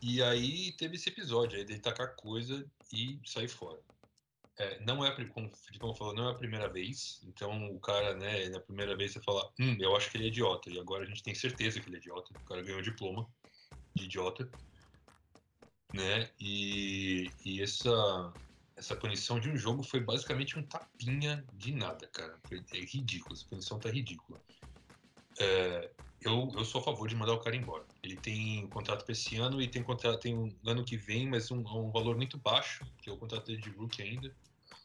[0.00, 3.80] E aí teve esse episódio aí dele tacar coisa e sair fora.
[4.58, 7.20] É, não é, como o Filipão falou, não é a primeira vez.
[7.24, 10.28] Então o cara, né, na primeira vez você fala, hum, eu acho que ele é
[10.28, 10.70] idiota.
[10.70, 12.32] E agora a gente tem certeza que ele é idiota.
[12.36, 13.28] O cara ganhou o diploma
[13.94, 14.50] de idiota.
[15.94, 16.30] Né?
[16.40, 18.32] E, e essa,
[18.76, 22.38] essa punição de um jogo foi basicamente um tapinha de nada, cara.
[22.48, 24.40] Foi é ridículo, essa punição tá ridícula.
[25.38, 27.84] É, eu, eu sou a favor de mandar o cara embora.
[28.02, 31.50] Ele tem contrato para esse ano e tem contrato tem um ano que vem, mas
[31.50, 34.34] um, um valor muito baixo, que é o contrato dele de rookie ainda.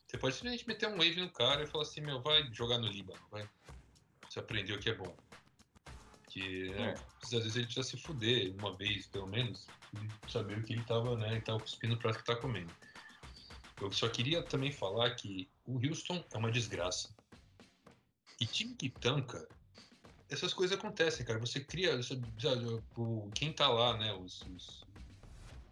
[0.07, 2.87] Você pode simplesmente meter um wave no cara e falar assim, meu, vai jogar no
[2.87, 3.47] Líbano, vai.
[4.27, 5.15] Você aprendeu que é bom.
[6.29, 10.63] Que né, às vezes ele precisa se fuder uma vez, pelo menos, e saber o
[10.63, 11.31] que ele tava, né?
[11.31, 12.73] Ele tava cuspindo o prato que tá comendo.
[13.79, 17.15] Eu só queria também falar que o Houston é uma desgraça.
[18.39, 19.47] E time que tanca,
[20.29, 21.39] essas coisas acontecem, cara.
[21.39, 21.95] Você cria.
[21.97, 22.21] você-
[23.33, 24.13] quem tá lá, né?
[24.13, 24.45] Os.
[24.45, 24.87] os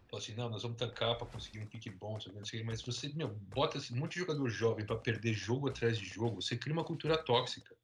[0.10, 2.18] fala assim, não, nós vamos tancar pra conseguir um pique bom,
[2.64, 6.41] mas você, meu, bota esse monte de jogador jovem pra perder jogo atrás de jogo,
[6.41, 7.76] você cria uma cultura tóxica.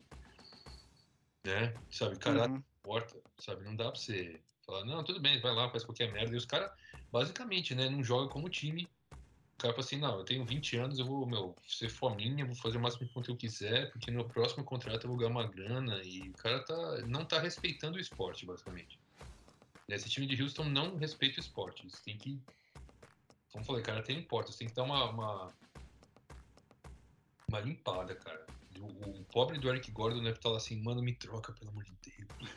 [1.44, 1.80] Né?
[1.90, 2.64] Sabe, caráter Uhum.
[2.80, 3.64] importa, sabe?
[3.64, 6.34] Não dá pra você falar, não, tudo bem, vai lá, faz qualquer merda.
[6.34, 6.72] E os caras,
[7.12, 8.88] basicamente, né, não jogam como time.
[9.62, 12.80] Cara fala assim, não, eu tenho 20 anos, eu vou, meu, ser fominha, vou fazer
[12.80, 16.02] o máximo que eu quiser, porque no próximo contrato eu vou ganhar uma grana.
[16.04, 19.00] E o cara tá, não tá respeitando o esporte, basicamente.
[19.88, 21.84] Esse time de Houston não respeita o esporte.
[21.84, 22.42] Eles têm que.
[23.52, 24.52] Como falei, cara, tem importa.
[24.52, 25.54] Tem que dar uma, uma.
[27.48, 28.44] uma limpada, cara.
[28.80, 31.84] O, o pobre do Eric Gordon deve estar lá assim, mano, me troca, pelo amor
[31.84, 32.52] de Deus.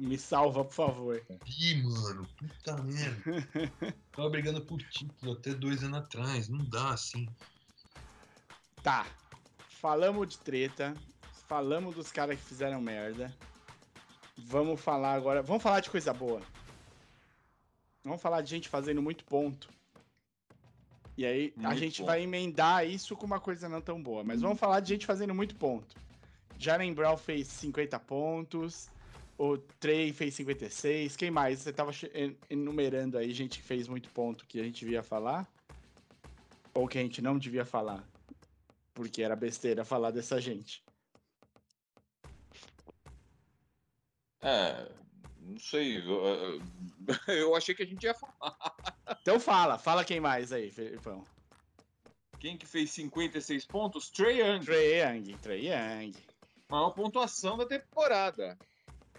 [0.00, 1.22] Me salva, por favor.
[1.46, 3.42] Ih, mano, puta merda.
[4.12, 6.48] Tava brigando por título até dois anos atrás.
[6.48, 7.28] Não dá assim.
[8.82, 9.06] Tá.
[9.68, 10.94] Falamos de treta.
[11.46, 13.34] Falamos dos caras que fizeram merda.
[14.36, 15.42] Vamos falar agora.
[15.42, 16.40] Vamos falar de coisa boa.
[18.02, 19.68] Vamos falar de gente fazendo muito ponto.
[21.16, 22.06] E aí a Muito gente ponto.
[22.06, 24.24] vai emendar isso com uma coisa não tão boa.
[24.24, 25.94] Mas vamos falar de gente fazendo muito ponto.
[26.58, 28.90] Jaren Brown fez 50 pontos.
[29.36, 31.16] O Trey fez 56.
[31.16, 31.60] Quem mais?
[31.60, 31.90] Você tava
[32.48, 35.48] enumerando aí gente que fez muito ponto que a gente devia falar?
[36.72, 38.04] Ou que a gente não devia falar?
[38.92, 40.84] Porque era besteira falar dessa gente.
[44.40, 44.88] É,
[45.40, 45.98] não sei.
[45.98, 46.60] Eu,
[47.28, 48.56] eu achei que a gente ia falar.
[49.22, 51.24] Então fala, fala quem mais aí, Felipão.
[52.38, 54.10] Quem que fez 56 pontos?
[54.10, 54.60] Trey Young.
[54.60, 56.12] Trey Young, Trey Young.
[56.68, 58.58] Maior pontuação da temporada.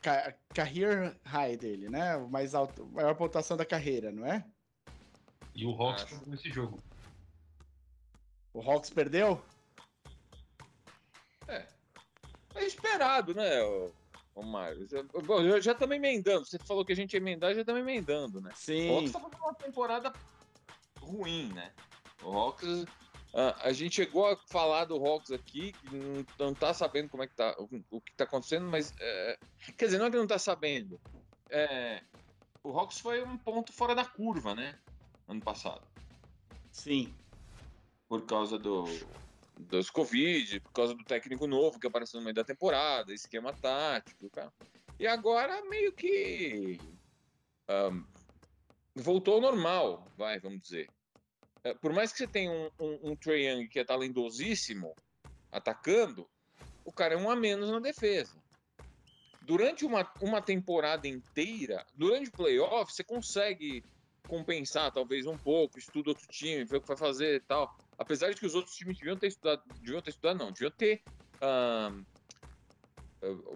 [0.06, 2.16] Ca career high dele, né?
[2.18, 4.45] O mais alto, maior pontuação da carreira, não é?
[5.56, 6.16] E o Hawks Acho.
[6.20, 6.80] perdeu esse jogo.
[8.53, 9.43] O Hawks perdeu?
[11.47, 14.88] É esperado, né, ô Mário?
[14.88, 16.45] Já- Bom, eu já estamos emendando.
[16.45, 18.51] Você falou que a gente ia emendar, já estamos emendando, né?
[18.53, 18.95] O Sim.
[18.97, 20.14] Hawks tá fazendo uma temporada
[20.99, 21.74] ruim, né?
[22.24, 22.86] O Hawks.
[23.38, 27.28] Ah, a gente chegou a falar do Hawks aqui, não, não tá sabendo como é
[27.28, 27.68] que tá, o,
[27.98, 28.94] o que tá acontecendo, mas.
[28.98, 29.38] é,
[29.78, 31.02] quer dizer, não é que não tá sabendo.
[31.50, 32.02] É,
[32.64, 34.80] o Hawks foi um ponto fora da curva, né?
[35.28, 35.86] Ano passado.
[36.72, 37.14] Sim.
[38.08, 38.86] Por causa do.
[39.60, 44.30] Dos Covid, por causa do técnico novo que apareceu no meio da temporada, esquema tático,
[44.30, 44.52] cara.
[44.98, 46.78] E agora meio que
[47.68, 48.04] ahn,
[48.96, 50.90] voltou ao normal, vai, vamos dizer.
[51.66, 54.95] É, por mais que você tenha um, um, um Trae Young que é talentosíssimo
[55.51, 56.30] atacando,
[56.86, 58.38] o cara é um a menos na defesa.
[59.41, 63.84] Durante uma, uma temporada inteira, durante o playoff, você consegue
[64.28, 67.76] compensar talvez um pouco, estuda outro time, vê o que vai fazer e tal.
[67.97, 71.01] Apesar de que os outros times deviam ter estudado, deviam ter estudado não, deviam ter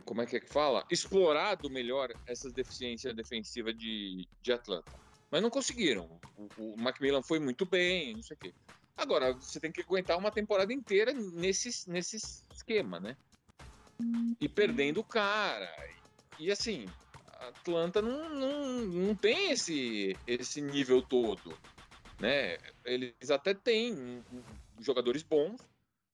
[0.03, 0.83] como é que é que fala?
[0.89, 4.91] Explorado melhor essas deficiências defensivas de, de Atlanta.
[5.31, 6.19] Mas não conseguiram.
[6.35, 8.53] O, o Macmillan foi muito bem, não sei o quê.
[8.97, 12.17] Agora, você tem que aguentar uma temporada inteira nesse, nesse
[12.53, 13.15] esquema, né?
[14.39, 15.71] E perdendo o cara.
[16.37, 16.85] E, assim,
[17.39, 21.57] Atlanta não, não, não tem esse, esse nível todo.
[22.19, 22.57] Né?
[22.83, 24.23] Eles até têm
[24.79, 25.61] jogadores bons,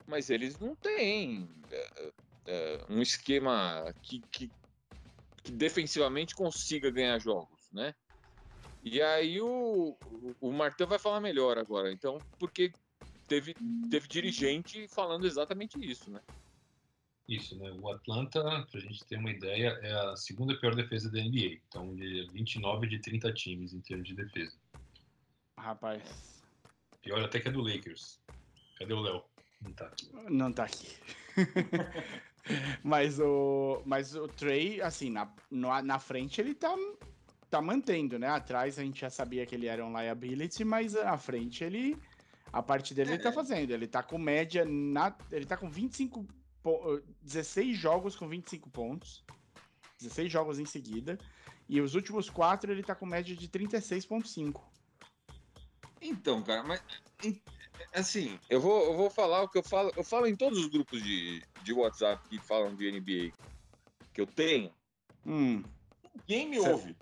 [0.05, 2.11] mas eles não têm é,
[2.45, 4.51] é, um esquema que, que,
[5.43, 7.95] que defensivamente consiga ganhar jogos, né?
[8.85, 12.71] E aí o, o, o Martel vai falar melhor agora, então, porque
[13.27, 13.55] teve,
[13.89, 16.21] teve dirigente falando exatamente isso, né?
[17.27, 17.71] Isso, né?
[17.81, 21.59] O Atlanta, pra gente ter uma ideia, é a segunda pior defesa da NBA.
[21.67, 24.55] Então, de 29 de 30 times em termos de defesa.
[25.57, 26.35] Rapaz,
[27.01, 28.19] Pior até que a do Lakers.
[28.77, 29.23] Cadê o Léo?
[29.61, 30.09] Não tá aqui.
[30.29, 30.87] não tá aqui.
[32.83, 35.31] mas o mas o Trey, assim, na,
[35.81, 36.75] na frente ele tá
[37.55, 38.27] tá mantendo, né?
[38.27, 41.97] Atrás a gente já sabia que ele era um liability, mas na frente ele
[42.51, 43.31] a parte dele ele tá É.
[43.31, 43.71] fazendo.
[43.71, 46.25] Ele tá com média na ele tá com 25
[46.61, 49.23] po- 16 jogos com 25 pontos.
[49.99, 51.17] 16 jogos em seguida.
[51.69, 54.61] E os últimos quatro ele tá com média de 36.5.
[56.01, 56.81] Então, cara, mas
[57.93, 60.67] assim, eu vou, eu vou falar o que eu falo, eu falo em todos os
[60.67, 63.31] grupos de, de WhatsApp que falam de NBA
[64.13, 64.71] que eu tenho.
[65.25, 65.63] Hum,
[66.27, 66.95] Ninguém me Cê- ouve.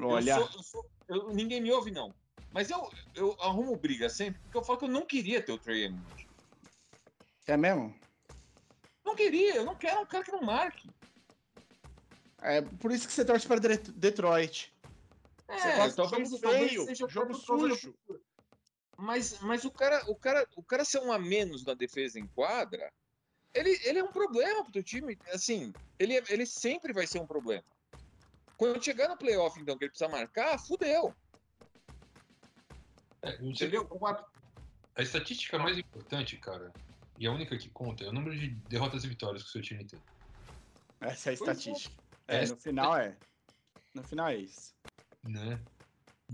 [0.00, 2.14] Olha, Eu sou- eu sou- eu- ninguém me ouve, não.
[2.50, 5.58] Mas eu, eu arrumo briga sempre, porque eu falo que eu não queria ter o
[5.58, 6.04] Trey Young.
[7.46, 7.94] é mesmo?
[9.04, 10.90] Não queria, eu não quero um cara que não marque.
[12.40, 14.72] É por isso que você torce para Detroit.
[15.48, 17.94] Você É, gosta de talvez, jogo feio, seja jogo sujo.
[18.96, 22.28] Mas, mas o, cara, o, cara, o cara ser um a menos na defesa em
[22.28, 22.92] quadra,
[23.54, 25.18] ele, ele é um problema pro teu time.
[25.32, 27.64] Assim, ele, é- ele sempre vai ser um problema.
[28.56, 31.14] Quando chegar no playoff, então, que ele precisa marcar, fudeu.
[33.22, 33.88] É, Entendeu?
[34.94, 36.72] A estatística mais importante, cara,
[37.18, 39.62] e a única que conta, é o número de derrotas e vitórias que o seu
[39.62, 40.00] time tem.
[41.00, 41.34] Essa é a é.
[41.34, 41.96] estatística.
[42.28, 43.16] É, Essa- no final é.
[43.94, 44.74] No final é isso.
[45.24, 45.60] né?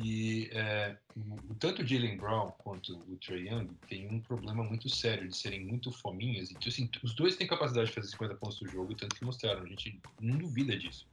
[0.00, 4.62] E é, o, o tanto o Jalen Brown quanto o Trey Young tem um problema
[4.62, 6.50] muito sério de serem muito fominhas.
[6.50, 9.62] Então, assim, os dois têm capacidade de fazer 50 pontos do jogo, tanto que mostraram.
[9.62, 11.08] A gente não duvida disso.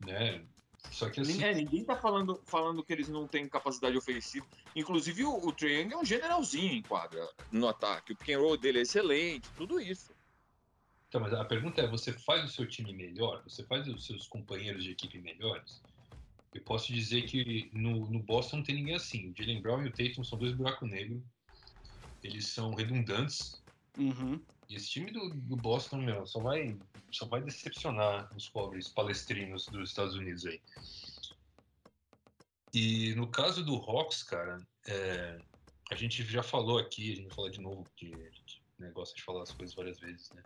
[0.00, 0.44] Né?
[0.90, 4.46] Só que assim, É, ninguém tá falando, falando que eles não têm capacidade ofensiva.
[4.74, 8.12] Inclusive, o, o Trae Young é um generalzinho em quadra no ataque.
[8.12, 10.12] O pick and roll dele é excelente, tudo isso.
[11.08, 13.42] Então, mas a pergunta é: você faz o seu time melhor?
[13.44, 15.82] Você faz os seus companheiros de equipe melhores?
[16.54, 19.30] Eu posso dizer que no, no Boston não tem ninguém assim.
[19.30, 21.22] O Jalen Brown e o Tatum são dois buracos negros.
[22.22, 23.62] Eles são redundantes.
[23.96, 24.40] Uhum.
[24.68, 26.78] E esse time do, do Boston, meu, só vai,
[27.10, 30.60] só vai decepcionar os pobres palestrinos dos Estados Unidos aí.
[32.74, 35.38] E no caso do Hawks, cara, é,
[35.90, 38.90] a gente já falou aqui, a gente vai falar de novo, porque a gente né,
[38.90, 40.42] gosta de falar as coisas várias vezes, né?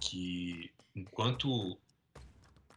[0.00, 1.78] Que enquanto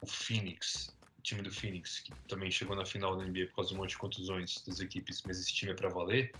[0.01, 3.69] o Phoenix, o time do Phoenix, que também chegou na final da NBA por causa
[3.69, 6.31] de um monte de contusões das equipes, mas esse time é para valer,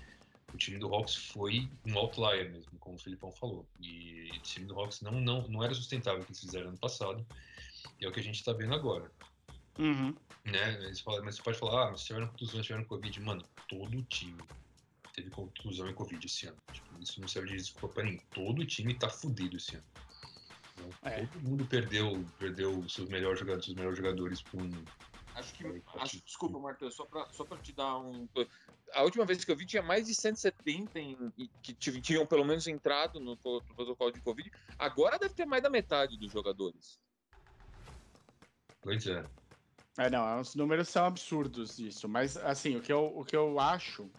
[0.53, 3.65] o time do Hawks foi um outlier mesmo, como o Filipão falou.
[3.79, 6.77] E o time do Hawks não, não, não era sustentável o que eles fizeram ano
[6.77, 7.25] passado,
[7.99, 9.11] e é o que a gente está vendo agora.
[9.79, 10.15] Uhum.
[10.45, 10.93] Né?
[11.03, 13.19] Falam, mas você pode falar, ah, mas tiveram contusão, tiveram Covid.
[13.21, 14.41] Mano, todo time
[15.13, 16.57] teve contusão e Covid esse ano.
[16.71, 18.21] Tipo, isso não serve de desculpa pra ninguém.
[18.33, 19.85] Todo time tá fudido esse ano.
[20.73, 21.25] Então, É.
[21.25, 24.71] Todo mundo perdeu, perdeu os seus melhores jogadores, seus melhores jogadores por um.
[25.41, 25.83] Acho que.
[25.99, 28.27] Acho- desculpa, Martão, só pra, só pra te dar um.
[28.93, 31.17] A última vez que eu vi tinha mais de 170 em-
[31.61, 34.51] que tinham pelo menos entrado no co- no protocolo de Covid.
[34.77, 36.99] Agora deve ter mais da metade dos jogadores.
[38.81, 39.25] Pois é.
[39.97, 43.59] É, não, os números são absurdos isso, mas assim, o que eu, o que eu
[43.59, 44.09] acho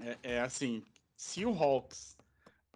[0.00, 0.84] é, é assim,
[1.16, 2.16] se o Hawks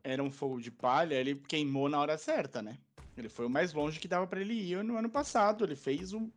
[0.02, 2.78] era um fogo de palha, ele queimou na hora certa, né?
[3.16, 6.12] Ele foi o mais longe que dava pra ele ir no ano passado, ele fez
[6.12, 6.32] o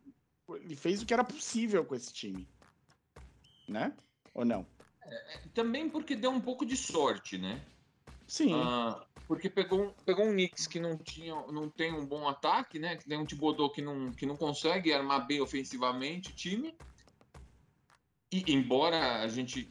[0.54, 2.48] ele fez o que era possível com esse time.
[3.68, 3.96] Né?
[4.34, 4.66] Ou não?
[5.54, 7.64] Também porque deu um pouco de sorte, né?
[8.28, 8.52] Sim.
[8.54, 12.78] Ah, porque pegou, um- pegou um Knicks que não, tinha, não tem um bom ataque,
[12.78, 12.96] né?
[12.96, 16.76] Que tem um Thibodeau que não, que não consegue armar bem ofensivamente o time.
[18.32, 19.68] E embora a gente.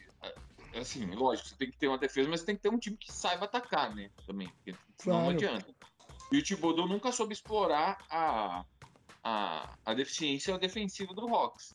[0.74, 2.98] Assim, lógico, você tem que ter uma defesa, mas você tem que ter um time
[2.98, 4.10] que saiba atacar, né?
[4.26, 4.50] Também.
[4.50, 5.38] Porque senão não Claro.
[5.38, 5.76] adianta.
[6.32, 8.66] E o Thibodeau nunca soube explorar a,
[9.26, 11.74] a, a deficiência defensiva do Hawks.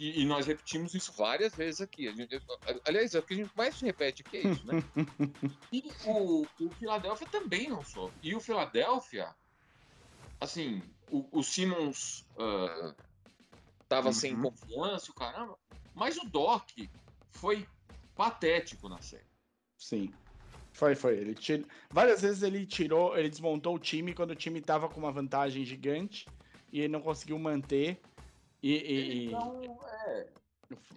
[0.00, 2.06] E, e nós repetimos isso várias vezes aqui.
[2.06, 2.38] A gente-
[2.86, 4.74] aliás, é o que a gente mais se repete aqui é isso, né?
[5.70, 8.16] E o, o Philadelphia também não soube.
[8.22, 9.34] E o Philadelphia,
[10.40, 12.94] assim, o, o Simmons ah,
[13.86, 14.44] tava sem Uhum.
[14.44, 15.58] confiança, o caramba,
[15.94, 16.64] mas o Doc
[17.32, 17.66] foi
[18.16, 19.26] patético na série.
[19.76, 20.10] Sim.
[20.72, 21.18] Foi, foi.
[21.18, 21.64] Ele tira...
[21.92, 25.66] Várias vezes ele tirou, ele desmontou o time quando o time tava com uma vantagem
[25.66, 26.24] gigante
[26.72, 28.00] e ele não conseguiu manter.
[28.62, 29.60] E, e- Então,
[30.06, 30.26] é,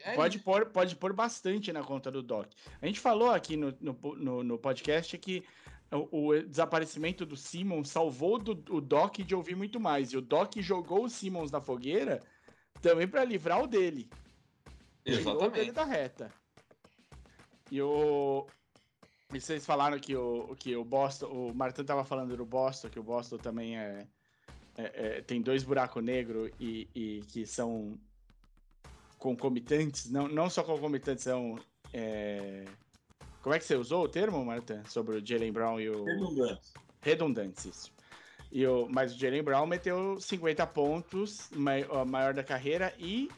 [0.01, 2.47] é pode, pôr, pode pôr bastante na conta do Doc.
[2.81, 5.43] A gente falou aqui no, no, no- no podcast que
[5.91, 10.11] o, o desaparecimento do Simmons salvou do, o Doc de ouvir muito mais.
[10.11, 12.21] E o Doc jogou o Simmons na fogueira
[12.81, 14.09] também para livrar o dele.
[15.03, 15.71] Tirou o dele exatamente.
[15.71, 16.33] da reta.
[17.69, 18.45] E o.
[19.33, 21.27] E vocês falaram que o, que o Boston.
[21.27, 24.07] O Martin tava falando do Boston, que o Boston também é.
[24.77, 27.97] É- é- tem dois buracos negros e, e que são
[29.17, 30.09] concomitantes.
[30.09, 31.59] Não, não só concomitantes, são.
[31.93, 32.65] é,
[33.41, 34.81] Como é que você usou o termo, Martin?
[34.87, 36.61] Sobre o Jalen Brown e o Redundante.
[37.01, 37.91] redundantes, isso.
[38.51, 43.29] E o, mas o Jalen Brown meteu 50 pontos, mai- a maior da carreira, e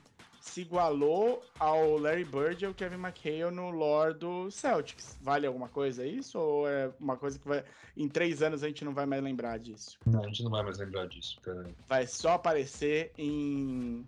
[0.43, 5.17] se igualou ao Larry Bird e ao Kevin McHale no lore do Celtics.
[5.21, 6.37] Vale alguma coisa isso?
[6.37, 7.63] Ou é uma coisa que vai.
[7.95, 9.97] Em três anos a gente não vai mais lembrar disso?
[10.05, 11.65] Não, a gente não vai mais lembrar disso, cara.
[11.87, 14.05] Vai só aparecer em.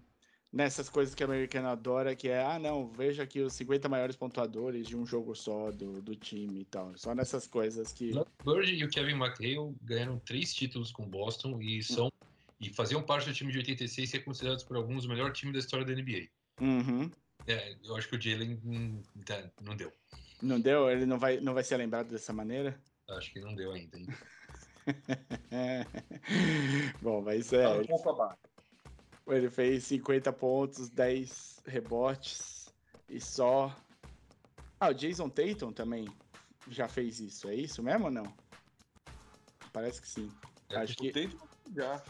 [0.52, 4.16] Nessas coisas que o americano adora, que é, ah, não, veja aqui os 50 maiores
[4.16, 6.94] pontuadores de um jogo só do, do time e tal.
[6.98, 8.12] Só nessas coisas que.
[8.14, 12.12] O Bird e o Kevin McHale ganharam três títulos com o Boston e são
[12.60, 15.52] e faziam parte do time de 86 e é considerados por alguns o melhor time
[15.52, 16.28] da história da NBA.
[16.62, 17.12] Uhum.
[17.48, 19.92] É, eu acho que o Jalen tá, não deu.
[20.42, 20.90] Não deu?
[20.90, 22.80] Ele não vai, não vai ser lembrado dessa maneira?
[23.10, 23.98] Acho que não deu ainda.
[23.98, 24.08] Hein?
[27.02, 27.88] Bom, mas Tá um é.
[27.88, 28.38] pouco abaixo.
[29.28, 32.74] Ele fez 50 pontos, 10 rebotes
[33.10, 33.76] e só.
[34.80, 36.08] Ah, o Jason Tatum também
[36.70, 38.32] já fez isso, é isso mesmo ou não?
[39.74, 40.32] Parece que sim.
[40.70, 41.10] É, Acho que.
[41.10, 42.04] O Tatum já.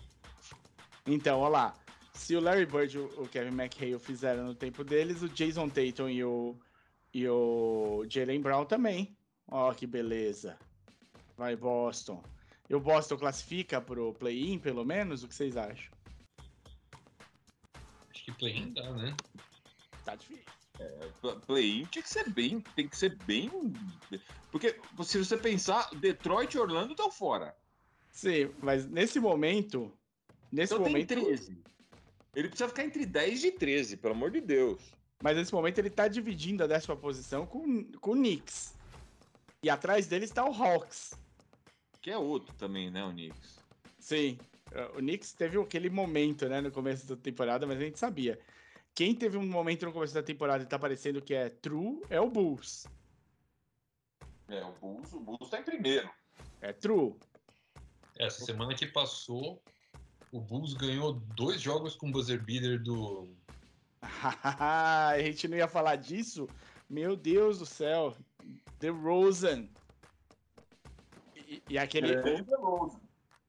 [1.06, 1.74] Então, olha lá.
[2.14, 6.08] Se o Larry Bird e o Kevin McHale fizeram no tempo deles, o Jason Tatum
[6.10, 6.56] e o,
[7.14, 9.16] e o Jalen Brown também.
[9.50, 10.58] Ó, que beleza.
[11.38, 12.24] Vai, Boston.
[12.70, 15.24] E o Boston classifica pro play-in, pelo menos?
[15.24, 15.94] O que vocês acham?
[18.10, 19.16] Acho que play-in dá, né?
[20.06, 20.46] Tá difícil.
[21.22, 22.62] Pla- Play-in tinha que ser bem.
[22.76, 23.52] Tem que ser bem.
[24.52, 27.56] Porque se você pensar, Detroit e Orlando estão fora.
[28.12, 29.92] Sim, mas nesse momento.
[30.56, 31.14] Nesse Então tem momento.
[31.14, 31.58] 13.
[32.34, 34.82] Ele precisa ficar entre 10 e 13, pelo amor de Deus.
[35.22, 38.74] Mas nesse momento ele tá dividindo a décima posição com, com o Knicks.
[39.62, 41.14] E atrás dele está o Hawks.
[42.02, 43.60] Que é outro também, né, o Knicks?
[44.00, 44.38] Sim.
[44.94, 48.40] O Knicks teve aquele momento, né, no começo da temporada, mas a gente sabia.
[48.94, 52.22] Quem teve um momento no começo da temporada e tá parecendo que é true é
[52.22, 52.88] o Bulls.
[54.48, 56.10] É, o Bulls, o Bulls tá em primeiro.
[56.62, 57.14] É true.
[58.18, 59.62] Essa semana que passou,
[60.36, 63.30] o Bulls ganhou dois jogos com buzzer beater do.
[64.02, 66.48] a gente não ia falar disso?
[66.90, 68.14] Meu Deus do céu.
[68.80, 69.70] The Rosen.
[71.48, 72.14] E, e aquele.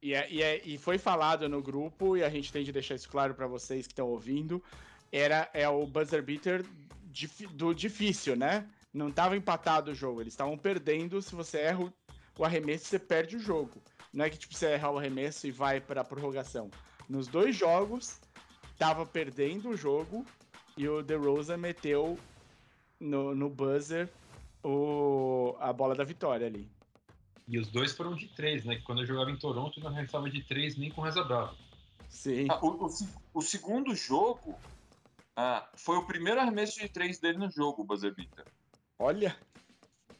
[0.00, 2.94] E, é- e, é- e foi falado no grupo, e a gente tem de deixar
[2.94, 4.62] isso claro para vocês que estão ouvindo.
[5.10, 6.64] Era é o buzzer beater
[7.06, 8.68] dif- do difícil, né?
[8.94, 10.20] Não tava empatado o jogo.
[10.20, 11.20] Eles estavam perdendo.
[11.20, 11.92] Se você erra o,
[12.38, 13.82] o arremesso, você perde o jogo.
[14.16, 16.70] Não é que tipo, você erra o arremesso e vai para prorrogação.
[17.06, 18.18] Nos dois jogos,
[18.78, 20.24] tava perdendo o jogo
[20.74, 22.18] e o DeRozan meteu
[22.98, 24.10] no, no buzzer
[24.64, 26.66] o, a bola da vitória ali.
[27.46, 28.76] E os dois foram de três, né?
[28.76, 31.54] Que quando eu jogava em Toronto, não arremessava de três nem com Reza Brava.
[32.08, 32.46] Sim.
[32.48, 32.90] Ah, o, o
[33.34, 34.58] o segundo jogo
[35.36, 38.46] ah, foi o primeiro arremesso de três dele no jogo, o buzzer beater.
[38.98, 39.36] Olha.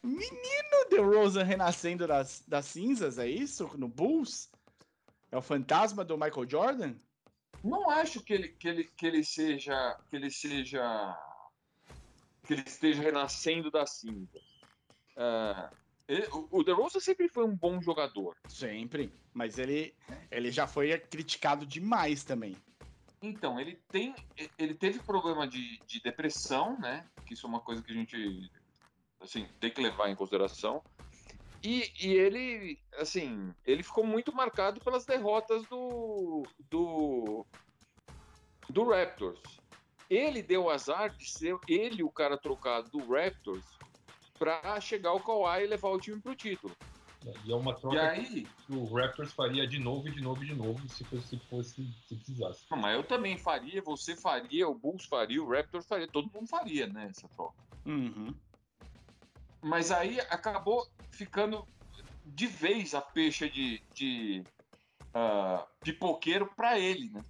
[0.07, 3.70] Menino DeRozan renascendo das, das cinzas, é isso?
[3.76, 4.50] No Bulls?
[5.30, 6.94] É o fantasma do Michael Jordan?
[7.64, 9.98] Não acho que ele, que ele, que ele seja.
[10.09, 11.16] que ele seja.
[12.44, 14.40] que ele esteja renascendo da cinza.
[15.16, 15.70] Ah,
[16.07, 18.36] ele- o- o DeRozan sempre foi um bom jogador.
[18.48, 19.12] Sempre.
[19.34, 19.94] Mas ele,
[20.30, 22.57] ele já foi criticado demais também.
[23.20, 24.14] Então, ele tem.
[24.59, 27.04] Ele teve problema de, de depressão, né?
[27.26, 28.50] Que isso é uma coisa que a gente
[29.20, 30.82] assim, tem que levar em consideração.
[31.62, 37.46] E, e ele, assim, ele ficou muito marcado pelas derrotas do, do,
[38.70, 39.40] do Raptors.
[40.08, 43.64] Ele deu o azar de ser ele o cara trocado do Raptors
[44.38, 46.74] para chegar ao Kawhi e levar o time pro título.
[47.44, 50.44] E é uma E troca aí, que o Raptors faria de novo, e de novo,
[50.44, 52.64] e de novo, se fosse, se, fosse, se precisasse.
[52.70, 56.46] não, mas eu também faria, você faria, o Bulls faria, o Raptors faria, todo mundo
[56.46, 57.56] faria, né, essa troca.
[57.84, 58.32] Uhum.
[59.62, 61.66] Mas aí acabou ficando
[62.24, 64.42] de vez a peixe de, de
[65.14, 67.22] ah, pipoqueiro para ele, né?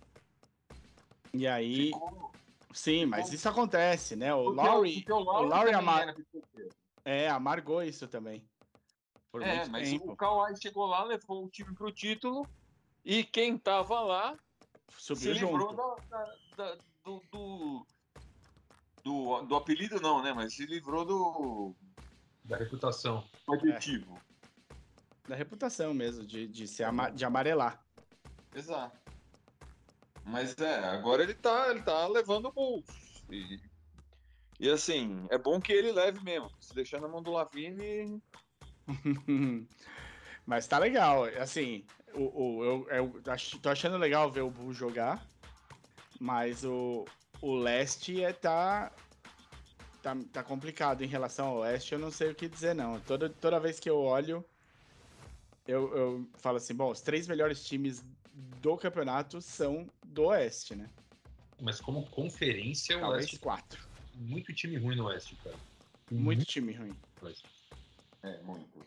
[1.33, 1.87] E aí.
[1.87, 2.33] Ficou-
[2.73, 4.35] Sim, mas isso acontece, né?
[4.35, 6.69] O porque o Lowry Lowry também ama- era pipoqueiro.
[7.05, 8.47] é, amargou isso também.
[9.41, 10.13] É, mas tempo.
[10.13, 12.47] o Kawhi chegou lá, levou o time pro título
[13.05, 14.35] e quem tava lá
[14.91, 15.77] se Subiu livrou junto.
[15.77, 17.87] da- da- da- do, do,
[19.05, 20.33] do, do apelido não, né?
[20.33, 21.77] Mas se livrou do
[22.49, 23.25] Da reputação.
[23.49, 24.19] adjetivo.
[25.29, 27.85] Da reputação mesmo, de, de, se ama- de amarelar.
[28.55, 28.97] Exato.
[30.25, 33.23] Mas é, agora ele tá, ele tá levando o Bulls.
[33.31, 33.61] E,
[34.61, 36.51] e assim, é bom que ele leve mesmo.
[36.61, 38.23] Se deixar na mão do Lavine,
[40.47, 41.25] Mas tá legal.
[41.41, 41.85] Assim,
[42.15, 42.23] o,
[42.59, 45.27] o, eu, eu ach- tô achando legal ver o Bull jogar.
[46.21, 47.05] Mas o,
[47.43, 48.93] o leste é, tá,
[50.07, 50.17] tá.
[50.33, 51.93] Tá complicado em relação ao oeste.
[51.93, 53.01] Eu não sei o que dizer, não.
[53.01, 54.45] Toda, toda vez que eu olho,
[55.67, 58.05] eu, eu falo assim: bom, os três melhores times
[58.61, 60.89] do campeonato são do oeste, né?
[61.61, 63.83] Mas como conferência, o Talvez Oeste quatro.
[64.15, 65.57] muito time ruim no Oeste, cara.
[66.11, 66.95] Muito time ruim.
[67.21, 67.49] no Oeste.
[68.23, 68.87] é muito.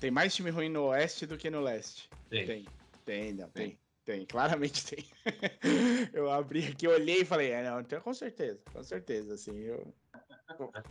[0.00, 2.08] Tem mais time ruim no oeste do que no leste.
[2.30, 2.46] Tem.
[2.46, 2.66] Tem,
[3.04, 3.68] tem, não, tem.
[3.68, 3.78] Tem,
[4.26, 5.04] claramente tem.
[6.12, 9.92] eu abri aqui, olhei e falei, é, não, então, com certeza, com certeza, assim, eu...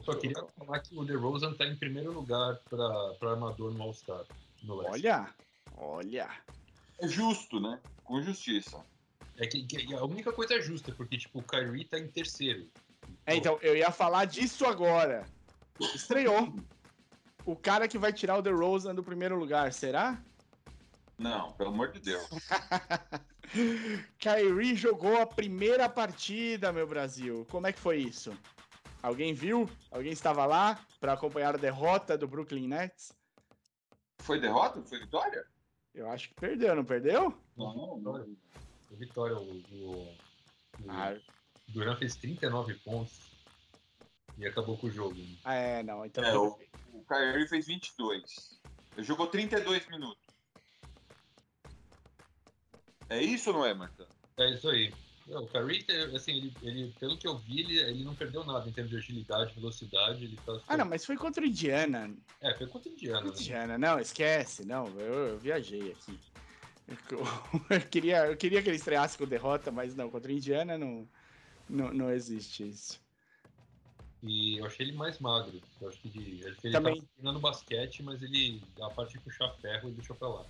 [0.03, 4.23] Só queria falar que o DeRozan tá em primeiro lugar para armador no All-Star.
[4.63, 4.91] No Leste.
[4.93, 5.35] Olha,
[5.75, 6.29] olha.
[6.99, 7.79] É justo, né?
[8.03, 8.81] Com justiça.
[9.37, 12.69] É que, que a única coisa justa, porque tipo, o Kyrie tá em terceiro.
[13.25, 15.25] É, então, eu ia falar disso agora.
[15.95, 16.53] Estreou.
[17.45, 20.21] O cara que vai tirar o DeRozan do primeiro lugar, será?
[21.19, 22.25] Não, pelo amor de Deus.
[24.17, 27.45] Kyrie jogou a primeira partida, meu Brasil.
[27.51, 28.35] Como é que foi isso?
[29.03, 29.69] Alguém viu?
[29.91, 33.11] Alguém estava lá para acompanhar a derrota do Brooklyn Nets?
[34.19, 34.81] Foi derrota?
[34.83, 35.45] Foi vitória?
[35.93, 37.37] Eu acho que perdeu, não perdeu?
[37.57, 38.37] Não, não.
[38.91, 41.15] Vitória, o, o, o Ah,
[41.69, 43.29] Duran fez 39 pontos
[44.37, 45.15] e acabou com o jogo.
[45.15, 45.79] né?
[45.79, 46.05] é, não.
[46.05, 46.59] Então É, o,
[46.93, 48.59] o Kyrie fez 22.
[48.97, 50.28] Ele jogou 32 minutos.
[53.09, 54.07] É isso ou não é, Marta?
[54.37, 54.93] É isso aí.
[55.27, 55.85] O Kyrie,
[56.15, 58.97] assim, ele, ele- pelo que eu vi, ele, ele não perdeu nada em termos de
[58.97, 60.25] agilidade, velocidade.
[60.25, 62.15] Ele tá Ah, não, mas foi contra o Indiana.
[62.41, 63.29] É, foi contra o Indiana, né?
[63.29, 64.65] Indiana, não, esquece.
[64.65, 66.19] Não, eu, eu viajei aqui.
[67.69, 71.07] Eu queria, eu queria que ele estreasse com derrota, mas não, contra a Indiana não,
[71.69, 72.99] não, não existe isso.
[74.23, 75.61] E eu achei ele mais magro.
[75.79, 76.19] Eu acho que de,
[76.55, 76.95] que ele Também.
[76.95, 80.45] tava treinando basquete, mas ele, a parte de puxar ferro, ele deixou pra lá.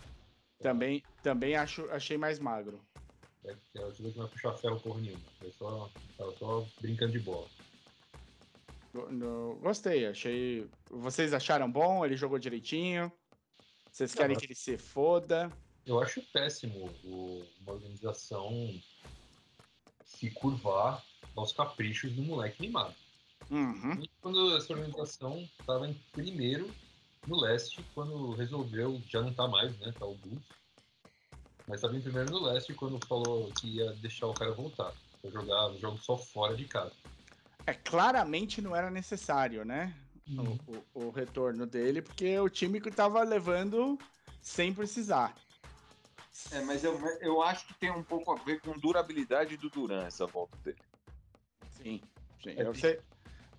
[0.60, 2.80] Também, também acho, achei mais magro.
[3.46, 5.24] É, é o jogador que não vai puxar ferro porra nenhuma.
[5.42, 7.48] Eu só, tava só brincando de bola.
[8.94, 10.68] No- Gostei, achei.
[10.90, 12.06] Vocês acharam bom?
[12.06, 13.12] Ele jogou direitinho?
[13.92, 14.40] Vocês querem Não.
[14.40, 15.52] que ele se foda?
[15.86, 18.52] Eu acho péssimo o- uma organização
[20.04, 21.04] se curvar
[21.36, 22.94] aos caprichos do moleque mimado.
[23.50, 24.04] Uhum.
[24.22, 26.70] Quando essa organização estava em primeiro
[27.30, 29.94] no leste, quando resolveu, já não tá mais, né?
[29.98, 30.44] Tá o Bulls.
[31.68, 34.92] Mas estava em primeiro no leste quando falou que ia deixar o cara voltar.
[35.22, 36.96] Pra jogar o jogo só fora de casa.
[37.68, 39.96] É, claramente não era necessário, né?
[40.28, 40.58] Uhum.
[40.68, 43.98] O, o- o retorno dele, porque o time que tava levando
[44.42, 45.36] sem precisar.
[46.52, 50.06] É, mas eu, eu acho que tem um pouco a ver com durabilidade do Duran
[50.06, 50.78] essa volta dele.
[51.72, 52.02] Sim.
[52.42, 52.54] sim.
[52.58, 53.02] É, Você,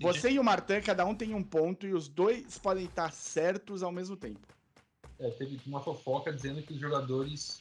[0.01, 3.83] você e o Martin, cada um tem um ponto e os dois podem estar certos
[3.83, 4.41] ao mesmo tempo.
[5.19, 7.61] É, teve uma fofoca dizendo que os jogadores,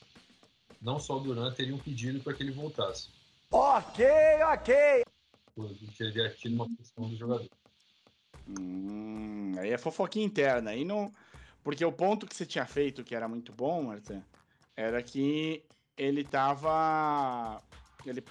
[0.82, 3.10] não só o Durant, teriam pedido para que ele voltasse.
[3.52, 4.06] Ok,
[4.54, 5.04] ok.
[5.54, 7.50] Porque ele teria tido uma pressão do jogador.
[8.48, 10.72] Hum, aí é fofoquinha interna.
[10.72, 11.14] Aí não.
[11.62, 14.24] Porque o ponto que você tinha feito, que era muito bom, Martin,
[14.78, 15.66] era que
[15.98, 17.62] ele tava.
[18.06, 18.24] Ele...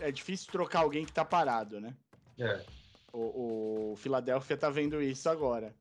[0.00, 1.94] É difícil trocar alguém que tá parado, né?
[2.38, 2.64] É,
[3.12, 5.74] O, o Philadelphia tá vendo isso agora.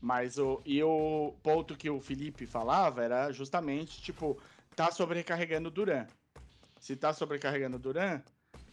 [0.00, 0.60] Mas o.
[0.64, 4.36] E o ponto que o Felipe falava era justamente, tipo,
[4.74, 6.06] tá sobrecarregando Duran.
[6.80, 8.20] Se tá sobrecarregando Duran,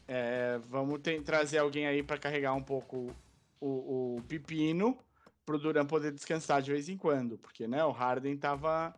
[0.08, 3.16] é, vamos ter- trazer alguém aí para carregar um pouco
[3.62, 4.98] o, o pepino
[5.46, 7.38] pro Duran poder descansar de vez em quando.
[7.38, 8.94] Porque, né, o Harden tava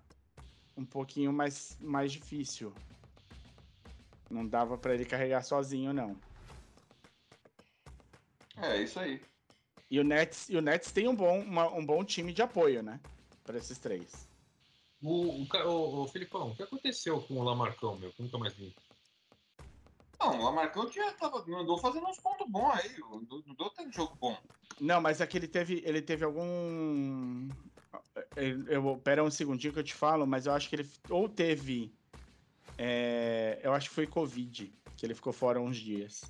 [0.78, 2.74] um pouquinho mais, mais difícil.
[4.30, 6.16] Não dava para ele carregar sozinho, não.
[8.62, 9.22] É, isso aí.
[9.90, 12.82] E o Nets, e o Nets tem um bom, uma- um bom time de apoio,
[12.82, 13.00] né?
[13.46, 14.28] Para esses três.
[15.02, 18.12] O, o, o, o Filipão, o que aconteceu com o Lamarcão, meu?
[18.12, 18.74] Que eu nunca mais vi.
[20.20, 22.96] Não, o Lamarcão tinha, tava, andou fazendo uns pontos bons aí.
[23.12, 24.38] Andou, andou tendo jogo bom.
[24.80, 27.50] Não, mas é que ele teve, ele teve algum.
[28.36, 31.28] Eu, eu, pera um segundinho que eu te falo, mas eu acho que ele ou
[31.28, 31.92] teve.
[32.78, 36.22] é, eu acho que foi Covid, que ele ficou fora uns dias.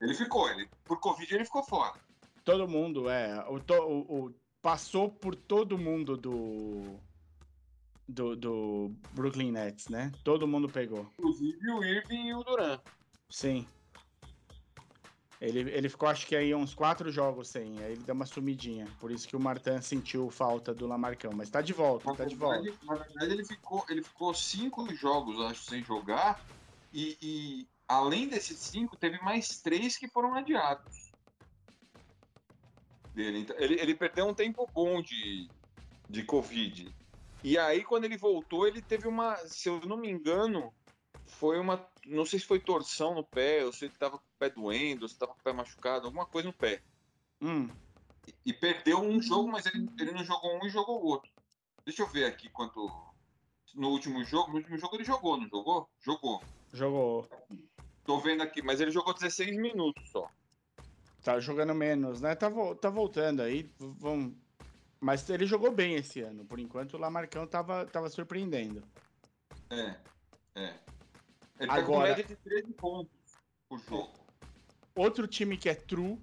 [0.00, 1.94] Ele ficou, ele, por Covid ele ficou fora.
[2.44, 3.44] Todo mundo, é.
[3.48, 6.98] O, o- o- passou por todo mundo do,
[8.08, 8.36] do.
[8.36, 10.12] do Brooklyn Nets, né?
[10.24, 11.06] Todo mundo pegou.
[11.18, 12.80] Inclusive o Irving e o Duran.
[13.28, 13.66] Sim.
[15.40, 17.78] Ele, ele ficou, acho que aí, uns quatro jogos sem.
[17.80, 18.88] Aí ele deu uma sumidinha.
[18.98, 21.30] Por isso que o Martin sentiu falta do Lamarcão.
[21.32, 22.62] Mas tá de volta, Na tá de volta.
[22.84, 26.40] na verdade, ele ficou, ele ficou cinco jogos, acho, sem jogar.
[26.92, 31.10] E, e além desses cinco, teve mais três que foram adiados.
[33.14, 33.40] Dele.
[33.40, 35.48] Então, ele, ele perdeu um tempo bom de,
[36.08, 36.94] de Covid.
[37.42, 39.36] E aí, quando ele voltou, ele teve uma.
[39.38, 40.72] Se eu não me engano,
[41.26, 41.88] foi uma.
[42.06, 45.02] Não sei se foi torção no pé, ou se ele tava com o pé doendo,
[45.02, 46.82] ou se tava com o pé machucado, alguma coisa no pé.
[47.40, 47.68] Hum,
[48.44, 51.30] E perdeu um jogo, mas ele, ele não jogou um e jogou o outro.
[51.84, 52.90] Deixa eu ver aqui quanto.
[53.74, 54.50] No último jogo.
[54.50, 55.88] No último jogo ele jogou, não jogou?
[56.00, 56.42] Jogou.
[56.72, 57.28] jogou.
[58.08, 60.30] Tô vendo aqui, mas ele jogou 16 minutos só.
[61.22, 62.34] Tá jogando menos, né?
[62.34, 63.70] Tá, vo- tá voltando aí.
[63.78, 64.34] Vamos.
[64.98, 66.42] Mas ele jogou bem esse ano.
[66.46, 68.82] Por enquanto, o Lamarcão tava, tava surpreendendo.
[69.68, 69.94] É.
[70.54, 70.74] É.
[71.60, 73.12] Ele tá com Agora- média de 13 pontos
[73.68, 74.10] por jogo.
[74.94, 76.18] Outro time que é true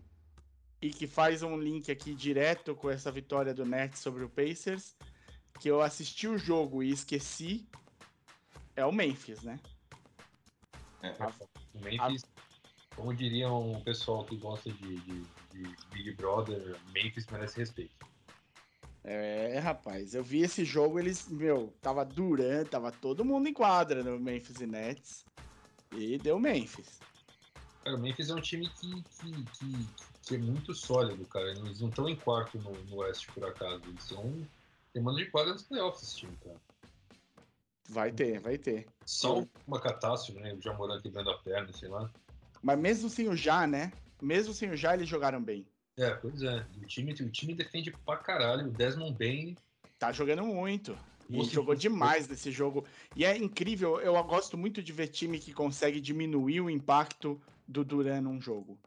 [0.81, 4.95] e que faz um link aqui direto com essa vitória do Nets sobre o Pacers,
[5.59, 7.69] que eu assisti o jogo e esqueci,
[8.75, 9.59] é o Memphis, né?
[11.03, 11.13] É.
[11.75, 12.25] O Memphis,
[12.95, 18.05] como diriam o pessoal que gosta de, de- de Big Brother, Memphis merece respeito.
[19.03, 24.03] É, rapaz, eu vi esse jogo, eles, meu, tava Durant, tava todo mundo em quadra
[24.03, 25.25] no Memphis e Nets.
[25.91, 26.99] E deu Memphis.
[27.83, 29.87] Cara, o Memphis é um time que, que, que,
[30.23, 31.51] que é muito sólido, cara.
[31.51, 33.83] Eles não estão em quarto no, no Oeste, por acaso.
[33.85, 34.45] Eles são.
[34.91, 36.59] Tem mano de quadra nos playoffs esse time, cara.
[37.89, 38.87] Vai ter, vai ter.
[39.05, 40.53] Só uma catástrofe, né?
[40.53, 42.11] O Jamoran quebrando a perna, sei lá.
[42.61, 43.91] Mas mesmo sem o Já, né?
[44.21, 45.67] Mesmo sem o Já, eles jogaram bem.
[45.97, 46.65] É, pois é.
[46.81, 48.67] O time, o time defende pra caralho.
[48.67, 49.55] O Desmond Bain.
[49.99, 50.97] Tá jogando muito.
[51.29, 52.85] E jogou demais nesse jogo.
[53.15, 57.83] E é incrível, eu gosto muito de ver time que consegue diminuir o impacto do
[57.83, 58.77] Duran num jogo.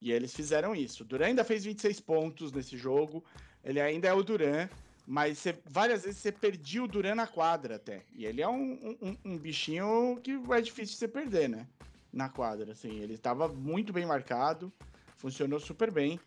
[0.00, 1.02] E eles fizeram isso.
[1.02, 3.24] O Duran ainda fez 26 pontos nesse jogo.
[3.62, 4.68] Ele ainda é o Duran,
[5.06, 8.04] Mas você- várias vezes você perdia o Duran na quadra até.
[8.12, 11.66] E ele é um, um- um bichinho que é difícil de você perder, né?
[12.12, 13.00] Na quadra, assim.
[13.00, 14.72] Ele estava muito bem marcado,
[15.16, 16.18] funcionou super bem.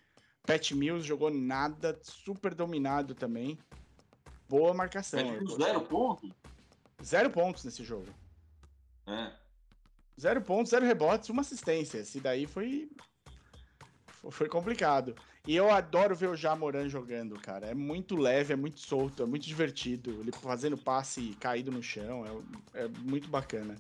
[0.44, 3.58] Pat Mills jogou nada, super dominado também.
[4.48, 5.40] Boa marcação.
[5.40, 5.66] Gostei.
[5.66, 6.36] zero ponto?
[7.04, 8.08] Zero pontos nesse jogo.
[9.08, 9.32] É.
[10.20, 12.00] Zero pontos, zero rebotes, uma assistência.
[12.00, 12.90] Esse daí foi.
[14.30, 15.16] Foi complicado.
[15.48, 17.68] E eu adoro ver o Jamoran jogando, cara.
[17.68, 20.20] É muito leve, é muito solto, é muito divertido.
[20.20, 22.46] Ele fazendo passe caído no chão.
[22.74, 23.76] É, é muito bacana.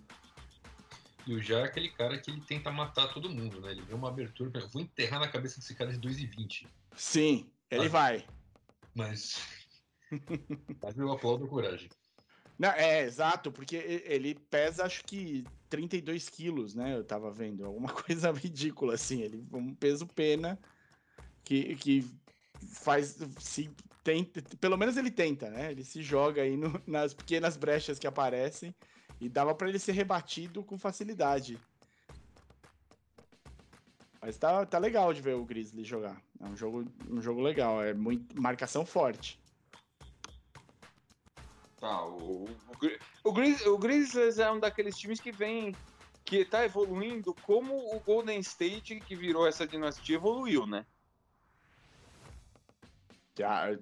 [1.25, 3.71] E o Já é aquele cara que ele tenta matar todo mundo, né?
[3.71, 6.65] Ele vê uma abertura, eu vou enterrar na cabeça desse cara de 2,20.
[6.95, 7.89] Sim, ele Ah.
[7.89, 8.25] vai.
[8.95, 9.41] Mas.
[10.81, 11.89] Mas eu aplaudo a coragem.
[12.57, 16.95] Não, é, exato, porque ele pesa acho que 32 quilos, né?
[16.95, 17.65] Eu tava vendo.
[17.65, 19.21] Alguma coisa ridícula, assim.
[19.21, 20.57] Ele um peso pena
[21.47, 22.05] que, que
[22.73, 23.17] faz.
[23.39, 23.69] Se
[24.03, 25.71] tenta, pelo menos ele tenta, né?
[25.71, 28.75] Ele se joga aí no- nas pequenas brechas que aparecem
[29.19, 31.57] e dava pra ele ser rebatido com facilidade.
[34.21, 36.21] Mas tá, tá legal de ver o Grizzly jogar.
[36.41, 39.39] É um jogo, um jogo legal, é muito marcação forte.
[41.79, 42.49] Tá, o, o,
[43.23, 45.73] o, Grizz- o Grizzlies é um daqueles times que vem.
[46.25, 50.85] que tá evoluindo como o Golden State, que virou essa dinastia, evoluiu, né?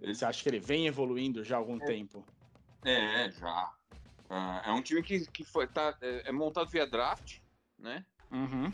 [0.02, 2.26] Você acha que ele vem evoluindo já há algum tempo?
[2.84, 3.74] É, já.
[4.30, 7.40] Ah, é um time que, que foi, tá, é, é montado via draft,
[7.78, 8.06] né?
[8.32, 8.72] Uhum.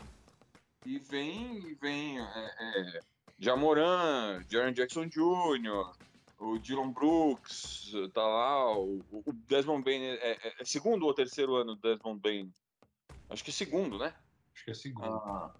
[0.85, 2.23] E vem, vem é,
[2.59, 2.99] é,
[3.37, 5.93] Jamoran, Jaron Jackson Jr.,
[6.39, 11.55] o Dylan Brooks, tá lá, o, o Desmond Bain, é, é- é segundo ou terceiro
[11.55, 12.51] ano do Desmond Bain?
[13.29, 14.13] Acho que é segundo, né?
[14.55, 15.05] Acho que é segundo.
[15.05, 15.53] Ah.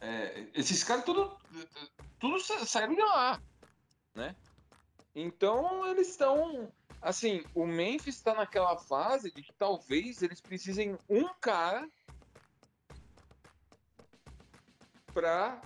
[0.00, 1.36] É, esses caras tudo,
[2.18, 3.40] tudo sa- saíram de lá,
[4.14, 4.36] né?
[5.14, 6.70] Então eles estão,
[7.00, 11.88] assim, o Memphis está naquela fase de que talvez eles precisem um cara
[15.14, 15.62] para,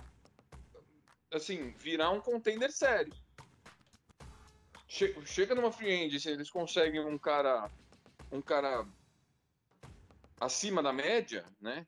[1.33, 3.11] assim, virar um contender sério.
[4.87, 7.69] Che- chega numa free se eles conseguem um cara,
[8.31, 8.85] um cara
[10.39, 11.85] acima da média, né?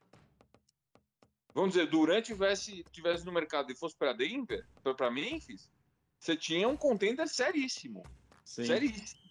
[1.54, 5.70] Vamos dizer, Durant tivesse, tivesse no mercado e fosse para Denver, para Memphis,
[6.20, 8.04] você tinha um contender seríssimo.
[8.44, 8.66] Sim.
[8.66, 9.22] Seríssimo.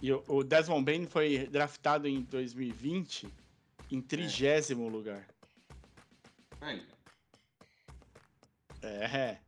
[0.00, 3.28] E o, Desmond Bain foi draftado em 2020
[3.90, 5.26] em trigésimo lugar.
[6.60, 6.86] Aí.
[8.82, 9.38] É.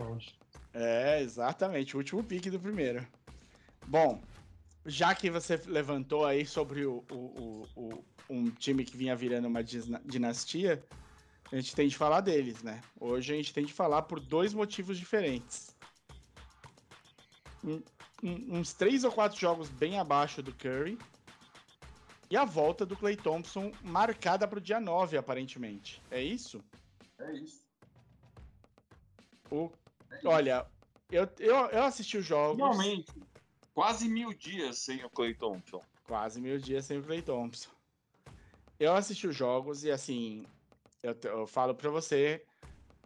[0.00, 0.36] Onde.
[0.74, 3.04] É, exatamente, o último pique do primeiro.
[3.86, 4.22] Bom,
[4.84, 9.48] já que você levantou aí sobre o, o- o- o- um time que vinha virando
[9.48, 10.84] uma dinastia,
[11.50, 12.80] a gente tem de falar deles, né?
[13.00, 15.74] Hoje a gente tem de falar por dois motivos diferentes.
[17.64, 17.82] Um-
[18.22, 20.98] um- uns três ou quatro jogos bem abaixo do Curry.
[22.30, 26.02] E a volta do Clay Thompson marcada para o dia 9, aparentemente.
[26.10, 26.62] É isso?
[27.18, 27.66] É isso.
[29.50, 29.70] O,
[30.10, 30.28] É isso.
[30.28, 30.66] olha,
[31.10, 32.56] eu, eu, eu assisti os jogos.
[32.56, 33.10] Finalmente,
[33.74, 35.82] quase mil dias sem o Clay Thompson.
[36.06, 37.70] Quase mil dias sem o Clay Thompson.
[38.78, 40.44] Eu assisti os jogos e assim,
[41.02, 42.44] eu, eu falo pra você,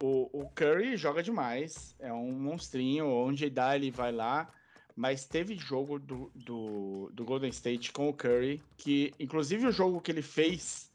[0.01, 4.47] o, o Curry joga demais, é um monstrinho, onde dá ele vai lá,
[4.95, 9.99] mas teve jogo do, do, do Golden State com o Curry, que inclusive o jogo
[9.99, 10.91] que ele fez,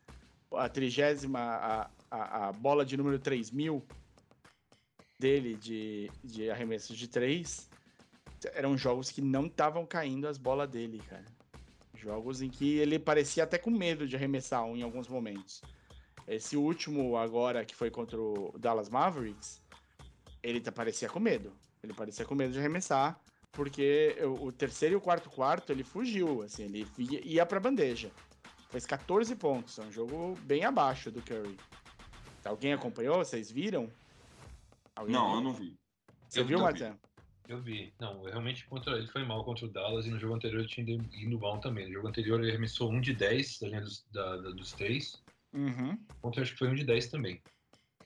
[0.52, 3.82] a trigésima, a, a, a bola de número 3000
[5.18, 7.68] dele de, de arremessos de três,
[8.54, 11.37] eram jogos que não estavam caindo as bolas dele, cara.
[11.98, 15.60] Jogos em que ele parecia até com medo de arremessar um em alguns momentos.
[16.26, 19.60] Esse último agora, que foi contra o Dallas Mavericks,
[20.42, 21.52] ele tá- parecia com medo.
[21.82, 23.18] Ele parecia com medo de arremessar,
[23.52, 26.86] porque o, terceiro e o quarto quarto ele fugiu, assim, ele
[27.24, 28.10] ia, pra bandeja.
[28.68, 31.56] Fez 14 pontos, é um jogo bem abaixo do Curry.
[32.44, 33.16] Alguém acompanhou?
[33.16, 33.90] Vocês viram?
[34.94, 35.34] Alguém Não, viu?
[35.36, 35.76] eu não vi.
[36.28, 36.58] Você Eu viu.
[36.60, 36.98] Marcelo?
[37.48, 37.94] Eu vi.
[37.98, 40.68] Não, eu realmente contra ele foi mal contra o Dallas e no jogo anterior ele
[40.68, 41.86] tinha ido- mal também.
[41.86, 45.22] No jogo anterior ele arremessou um de 10 da linha dos, da- da- dos três.
[45.54, 45.98] Uhum.
[46.22, 47.42] Ontem eu acho que foi um de 10 também.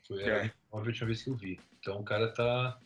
[0.06, 0.52] Foi É.
[0.70, 1.60] a última vez que eu vi.
[1.80, 2.78] Então o cara tá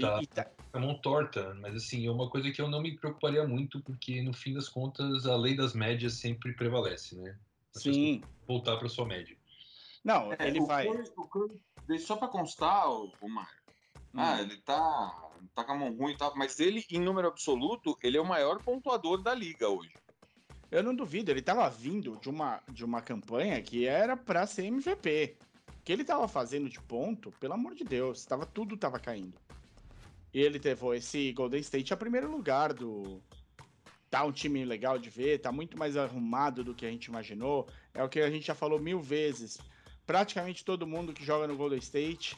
[0.00, 0.20] Tá.
[0.20, 2.96] e tá- com a mão torta, mas assim, é uma coisa que eu não me
[2.96, 7.38] preocuparia muito, porque no fim das contas a lei das médias sempre prevalece, né?
[7.74, 8.22] As pessoas Sim.
[8.46, 9.36] Voltar para sua média.
[10.04, 10.86] Não, É, ele o vai.
[10.86, 13.60] Curry- o Curry- só pra constar, o, o Mário.
[14.14, 14.38] Ah, Hum.
[14.40, 18.16] ele tá, tá com a mão ruim e tal, mas ele, em número absoluto, ele
[18.16, 19.92] é o maior pontuador da liga hoje.
[20.70, 24.66] Eu não duvido, ele tava vindo de uma, de uma campanha que era pra ser
[24.66, 25.36] MVP.
[25.68, 29.34] O que ele tava fazendo de ponto, pelo amor de Deus, tava, tudo tava caindo.
[30.32, 33.20] E ele levou esse Golden State a primeiro lugar do.
[34.08, 37.68] Tá um time legal de ver, tá muito mais arrumado do que a gente imaginou.
[37.92, 39.58] É o que a gente já falou mil vezes.
[40.06, 42.36] Praticamente todo mundo que joga no Golden State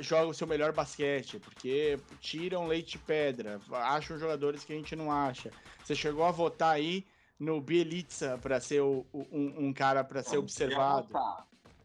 [0.00, 4.94] joga o seu melhor basquete, porque tiram leite de pedra, acham jogadores que a gente
[4.94, 5.50] não acha.
[5.82, 7.06] Você chegou a votar aí
[7.38, 11.08] no Bielitsa para ser o- um, um cara para ser observado.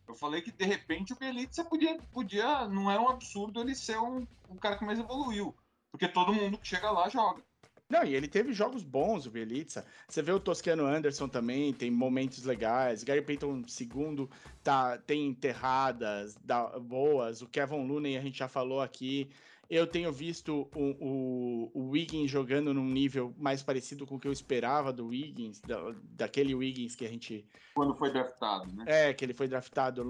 [0.07, 2.67] Eu falei que de repente o Belitza podia, podia.
[2.67, 5.53] Não é um absurdo ele ser um, um cara que mais evoluiu.
[5.91, 7.41] Porque todo mundo que chega lá joga.
[7.89, 9.85] Não, e ele teve jogos bons, o Bielitsa.
[10.09, 13.03] Você vê o Toscano Anderson também, tem momentos legais.
[13.03, 14.27] Gary Payton II
[14.61, 17.41] tá, tem enterradas da- boas.
[17.41, 19.29] O Kevin Looney a gente já falou aqui.
[19.69, 24.27] Eu tenho visto o, o, o Wiggins jogando num nível mais parecido com o que
[24.27, 28.85] eu esperava do Wiggins, da, daquele Wiggins que a gente Quando foi draftado, né?
[28.87, 30.05] É, que ele foi draftado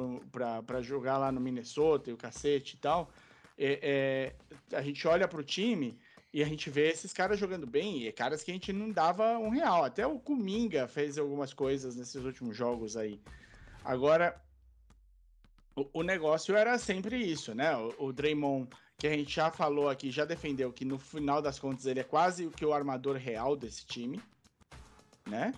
[0.65, 3.11] pra jogar lá no Minnesota e o cacete e tal.
[3.57, 4.35] É,
[4.71, 5.97] é, a gente olha pro time
[6.37, 9.39] e a gente vê esses caras jogando bem, e caras que a gente não dava
[9.39, 9.83] um real.
[9.83, 13.19] Até o Kuminga fez algumas coisas nesses últimos jogos aí.
[13.83, 14.39] Agora,
[15.75, 17.75] o, o negócio era sempre isso, né?
[17.75, 18.69] O, o Draymond,
[18.99, 22.03] que a gente já falou aqui, já defendeu que no final das contas ele é
[22.03, 24.21] quase o que o armador real desse time,
[25.25, 25.55] né?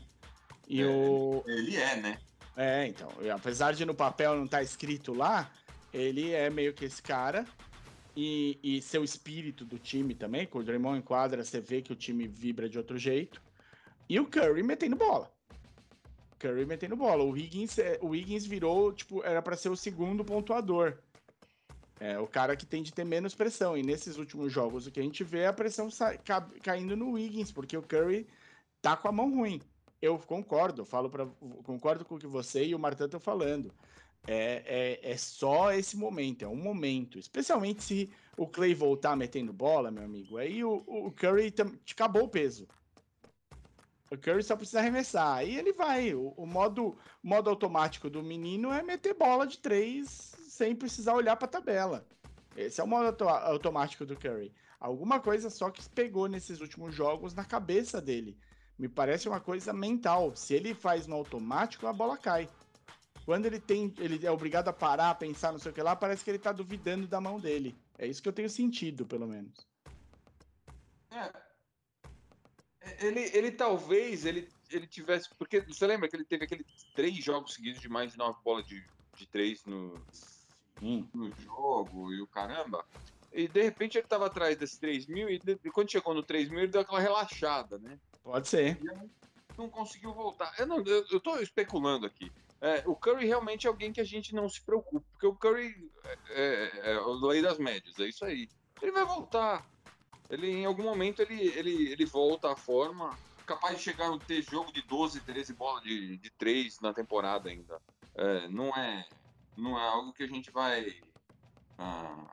[0.65, 2.19] E É, o, Ele é, né?
[2.55, 5.51] é, então, apesar de no papel não estar escrito lá,
[5.93, 7.45] ele é meio que esse cara.
[8.21, 11.93] E, e seu espírito do time também, com o Draymond em quadra, você vê que
[11.93, 13.41] o time vibra de outro jeito.
[14.09, 15.31] E o Curry metendo bola.
[16.37, 17.23] Curry metendo bola.
[17.23, 20.97] O Higgins, é, o Higgins virou, tipo, era para ser o segundo pontuador.
[21.97, 23.77] É o cara que tem de ter menos pressão.
[23.77, 25.87] E nesses últimos jogos, o que a gente vê é a pressão
[26.25, 28.27] ca- caindo no Higgins, porque o Curry
[28.81, 29.61] tá com a mão ruim.
[30.01, 31.25] Eu concordo, falo para
[31.63, 33.73] concordo com o que você e o Martin estão falando.
[34.27, 37.17] É, é, é só esse momento, é um momento.
[37.17, 40.37] Especialmente se o Clay voltar metendo bola, meu amigo.
[40.37, 41.53] Aí o, o Curry
[41.91, 42.67] acabou o peso.
[44.11, 45.37] O Curry só precisa arremessar.
[45.37, 46.13] Aí ele vai.
[46.13, 51.35] O, o modo, modo automático do menino é meter bola de três sem precisar olhar
[51.35, 52.07] para a tabela.
[52.55, 54.53] Esse é o modo auto- automático do Curry.
[54.79, 58.37] Alguma coisa só que pegou nesses últimos jogos na cabeça dele.
[58.77, 60.35] Me parece uma coisa mental.
[60.35, 62.49] Se ele faz no automático, a bola cai.
[63.29, 66.23] Quando ele tem, ele é obrigado a parar, pensar, não sei o que lá, parece
[66.23, 67.75] que ele tá duvidando da mão dele.
[67.95, 69.67] É isso que eu tenho sentido, pelo menos.
[71.11, 71.31] É.
[73.05, 75.29] Ele, ele talvez ele, ele tivesse.
[75.37, 76.65] Porque você lembra que ele teve aqueles
[76.95, 78.83] três jogos seguidos de mais de nove bolas de,
[79.15, 79.93] de três no,
[80.81, 81.07] Hum.
[81.13, 82.83] no jogo e o caramba.
[83.31, 86.23] E de repente ele tava atrás desses 3 mil e, de- e quando chegou no
[86.23, 87.99] 3 mil ele deu aquela relaxada, né?
[88.23, 88.79] Pode ser.
[89.55, 90.51] Não conseguiu voltar.
[90.57, 92.31] Eu, não, eu, eu tô especulando aqui.
[92.61, 95.91] É, o Curry realmente é alguém que a gente não se preocupa, porque o Curry
[96.03, 98.49] é, é, é o lei das médias, é isso aí.
[98.81, 99.65] Ele vai voltar.
[100.29, 104.41] Ele, em algum momento ele, ele, ele volta à forma, capaz de chegar a ter
[104.41, 107.81] jogo de 12, 13 bolas de, de 3 na temporada ainda.
[108.15, 109.07] É, não, é,
[109.57, 111.01] não é algo que a gente vai
[111.77, 112.27] ah,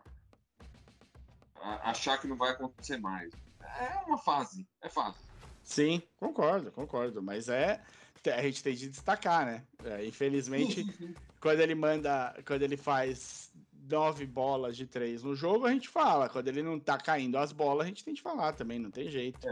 [1.85, 3.33] achar que não vai acontecer mais.
[3.61, 5.18] É uma fase, é fase.
[5.67, 7.21] Sim, concordo, concordo.
[7.21, 7.83] Mas é.
[8.25, 9.64] A gente tem de destacar, né?
[9.85, 10.85] É, infelizmente,
[11.41, 12.35] quando ele manda.
[12.47, 13.53] Quando ele faz
[13.89, 16.29] nove bolas de três no jogo, a gente fala.
[16.29, 19.09] Quando ele não tá caindo as bolas, a gente tem de falar também, não tem
[19.11, 19.47] jeito.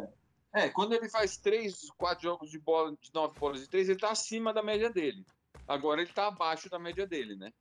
[0.53, 3.99] É, quando ele faz três, quatro jogos de bola, de nove bolas de três, ele
[3.99, 5.25] tá acima da média dele.
[5.67, 7.53] Agora ele tá abaixo da média dele, né?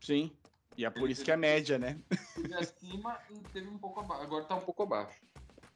[0.00, 0.30] Sim.
[0.76, 1.98] E é por Ele- isso que é média, né?
[2.34, 4.22] Teve acima e teve um pouco abaixo.
[4.22, 5.24] Agora tá um pouco abaixo.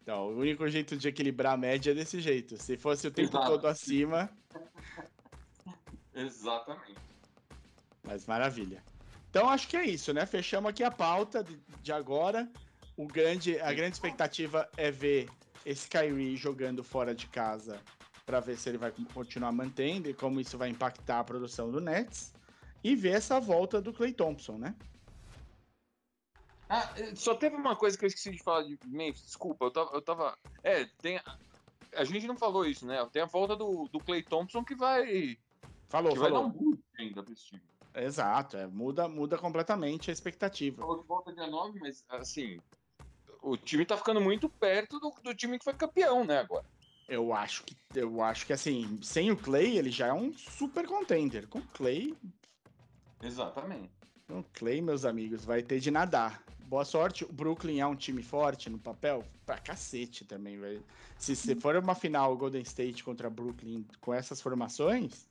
[0.09, 2.56] Então, o único jeito de equilibrar a média é desse jeito.
[2.56, 3.46] Se fosse o tempo Exato.
[3.46, 4.30] todo acima,
[6.14, 6.98] Exatamente.
[8.02, 8.82] mas maravilha.
[9.28, 10.24] Então acho que é isso, né?
[10.24, 11.44] Fechamos aqui a pauta
[11.82, 12.50] de, agora.
[12.96, 15.28] O grande, a grande expectativa é ver
[15.62, 17.78] esse Kyrie jogando fora de casa
[18.24, 21.82] para ver se ele vai continuar mantendo e como isso vai impactar a produção do
[21.82, 22.32] Nets.
[22.82, 24.74] E ver essa volta do Clay Thompson, né?
[26.68, 29.24] Ah, eh, só teve uma coisa que eu esqueci de falar de Memphis.
[29.24, 29.90] Desculpa, eu tava.
[29.94, 31.16] Eu tava é, tem.
[31.16, 33.04] a- gente não falou isso, né?
[33.10, 35.38] Tem a volta do, do Clay Thompson que vai.
[35.88, 36.50] Falou, que vai dar falou.
[36.50, 37.62] um boost ainda pra esse time.
[37.94, 40.82] Exato, é, muda, muda completamente a expectativa.
[40.82, 42.60] Falou que volta dia 9, mas assim.
[43.40, 46.64] O time tá ficando muito perto do, do time que foi campeão, né, agora.
[47.08, 50.86] Eu acho que eu acho que assim, sem o Clay, ele já é um super
[50.86, 51.48] contender.
[51.48, 52.14] Com o Clay,
[53.22, 53.90] Exatamente.
[54.28, 56.42] com o Clay, meus amigos, vai ter de nadar.
[56.68, 57.24] Boa sorte.
[57.24, 60.84] O Brooklyn é um time forte no papel, pra cacete também, velho.
[61.18, 65.26] Se, se for uma final Golden State contra Brooklyn com essas formações,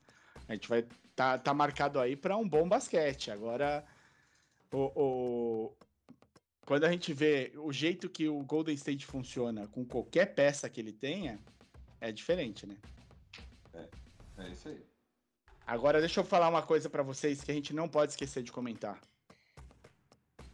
[0.47, 0.83] A gente vai
[1.15, 3.29] tá, tá marcado aí para um bom basquete.
[3.29, 3.85] Agora,
[4.71, 5.77] o, o,
[6.65, 10.81] quando a gente vê o jeito que o Golden State funciona com qualquer peça que
[10.81, 11.39] ele tenha,
[12.01, 12.77] é diferente, né?
[14.39, 14.83] É isso aí.
[15.67, 18.51] Agora, deixa eu falar uma coisa para vocês que a gente não pode esquecer de
[18.51, 18.99] comentar.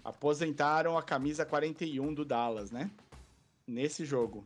[0.03, 2.91] Aposentaram a camisa 41 do Dallas, né?
[3.65, 4.45] Nesse jogo.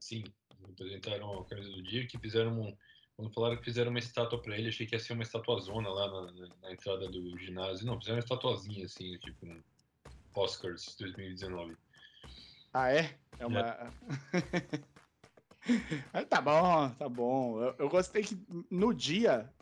[0.00, 0.24] Sim,
[0.64, 2.76] apresentaram a camisa do Dirk, fizeram um,
[3.16, 6.06] quando falaram que fizeram uma estátua pra ele, achei que ia ser uma estatuazona lá
[6.08, 7.84] na, na, na entrada do ginásio.
[7.84, 9.60] Não, fizeram uma estatuazinha assim, tipo um
[10.34, 11.76] Oscars 2019.
[12.72, 13.18] Ah, é?
[13.38, 13.92] É uma.
[16.14, 17.60] Ah, tá bom, tá bom.
[17.60, 19.52] Eu, eu gostei que no dia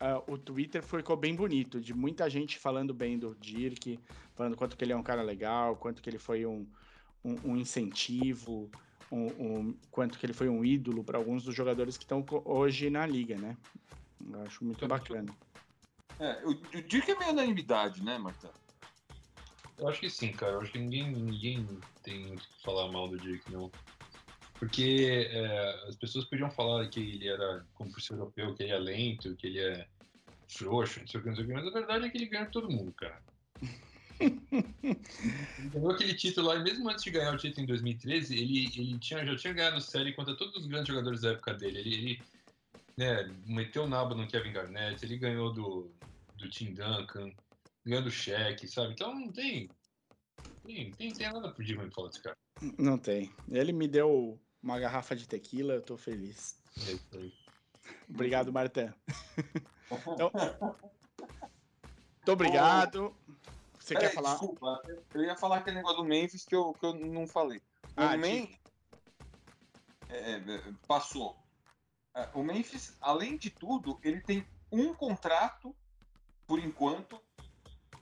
[0.00, 3.98] ah, o Twitter ficou bem bonito, de muita gente falando bem do Dirk,
[4.34, 6.66] falando quanto que ele é um cara legal, quanto que ele foi um,
[7.24, 8.70] um, um incentivo,
[9.10, 12.90] um, um- quanto que ele foi um ídolo para alguns dos jogadores que estão hoje
[12.90, 13.56] na liga, né?
[14.30, 15.32] Eu acho muito bacana.
[16.18, 18.50] É, o, o Dirk é meio unanimidade, né, Marta?
[19.76, 20.52] Eu acho que sim, cara.
[20.52, 21.66] Eu acho que ninguém, ninguém
[22.02, 23.70] tem muito o que falar mal do Dirk, não.
[24.58, 27.66] Porque é, as pessoas podiam falar que ele era,
[27.98, 29.86] ser europeu, que ele é lento, que ele é
[30.48, 32.26] frouxo, não sei o que, não sei o que, mas a verdade é que ele
[32.26, 33.22] ganha todo mundo, cara.
[34.20, 38.66] Ele ganhou aquele título lá, e mesmo antes de ganhar o título em 2013, ele,
[38.76, 41.80] ele tinha, já tinha ganhado série contra todos os grandes jogadores da época dele.
[41.80, 42.22] Ele, ele
[42.96, 45.92] né, meteu o nabo no Kevin Garnett, ele ganhou do,
[46.36, 47.32] do Tim Duncan,
[47.84, 48.92] ganhando cheque, sabe?
[48.92, 49.68] Então não tem.
[50.64, 52.36] Tem, tem, tem nada de falar desse cara.
[52.78, 53.30] Não tem.
[53.50, 56.56] Ele me deu uma garrafa de tequila, eu tô feliz.
[56.88, 57.32] É isso aí.
[58.08, 58.92] Obrigado, Martin.
[60.14, 60.30] Então,
[62.16, 63.14] muito obrigado.
[63.78, 64.30] Você quer falar?
[64.30, 67.58] Desculpa, eu ia falar aquele negócio do Memphis que eu, que eu não falei.
[67.58, 67.62] O
[67.94, 68.58] Ah, Memphis
[70.88, 71.36] passou.
[72.14, 75.76] É, O Memphis, além de tudo, ele tem um contrato,
[76.46, 77.20] por enquanto,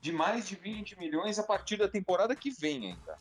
[0.00, 3.18] de mais de 20 milhões a partir da temporada que vem ainda.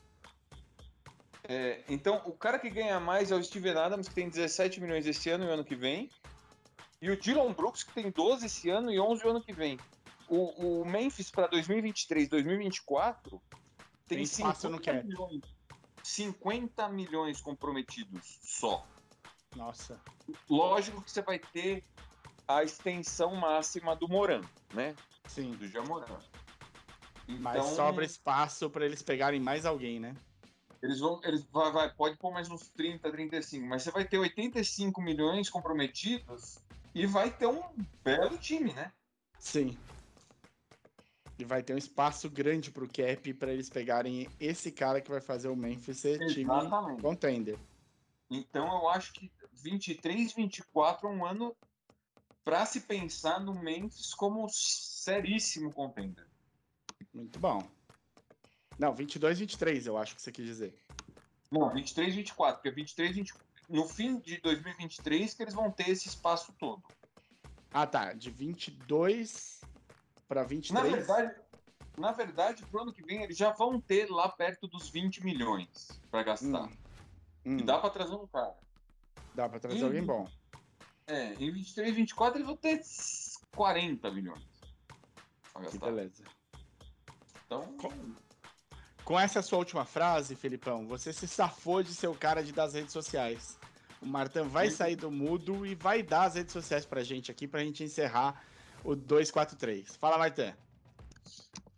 [1.54, 5.06] É, então, o cara que ganha mais é o Steven Adams, que tem 17 milhões
[5.06, 6.10] esse ano e o ano que vem.
[7.02, 9.78] E o Dylan Brooks, que tem 12 esse ano e 11 o ano que vem.
[10.30, 13.42] O, o Memphis para 2023, 2024
[14.08, 15.06] tem, Tem espaço no 50 cap.
[15.06, 15.42] milhões.
[16.02, 18.88] 50 milhões comprometidos só.
[19.54, 20.00] Nossa.
[20.50, 21.84] Lógico que você vai ter
[22.48, 24.40] a extensão máxima do Moran,
[24.74, 24.96] né?
[25.28, 25.52] Sim.
[25.52, 26.06] Do Jamoran.
[27.28, 30.16] Mas Então, sobra espaço para eles pegarem mais alguém, né?
[30.82, 34.18] Eles vão, eles vai, vai, pode pôr mais uns 30, 35, mas você vai ter
[34.18, 36.58] 85 milhões comprometidos
[36.96, 37.62] e vai ter um
[38.04, 38.92] belo time, né?
[39.38, 39.78] Sim.
[41.38, 45.22] E vai ter um espaço grande pro cap para eles pegarem esse cara que vai
[45.22, 46.50] fazer o Memphis ser time
[47.02, 47.58] contender.
[48.30, 51.56] Então eu acho que 23, 24 é um ano
[52.44, 56.28] para se pensar no Memphis como seríssimo contender.
[57.14, 57.62] Muito bom.
[58.82, 60.74] Não, 22, 23, eu acho que você quis dizer.
[61.52, 63.32] Não, 23, 24, porque 23, 20,
[63.70, 66.82] no fim de 2023 que eles vão ter esse espaço todo.
[67.72, 68.12] Ah, tá.
[68.14, 69.62] De 22
[70.28, 70.92] para Na 23.
[70.96, 71.36] verdade,
[71.96, 76.02] na verdade, pro ano que vem eles já vão ter lá perto dos 20 milhões
[76.10, 76.64] para gastar.
[76.64, 76.78] Hum.
[77.46, 78.56] Hum, E dá para trazer um cara.
[79.36, 79.86] dá para trazer Hum.
[79.86, 80.28] alguém bom.
[81.06, 82.82] É, em 23, 24 eles vão ter
[83.54, 84.44] 40 milhões.
[85.54, 85.86] Pra Que gastar.
[85.86, 86.24] beleza.
[87.46, 87.78] Então,
[89.04, 92.74] Com essa sua última frase, Felipão, você se safou de ser o cara de das
[92.74, 93.58] redes sociais.
[94.02, 94.76] O Martin vai Sim.
[94.76, 98.44] sair do mudo e vai dar as redes sociais pra gente aqui, pra gente encerrar
[98.84, 99.96] o 243.
[99.98, 100.54] Fala, Martin.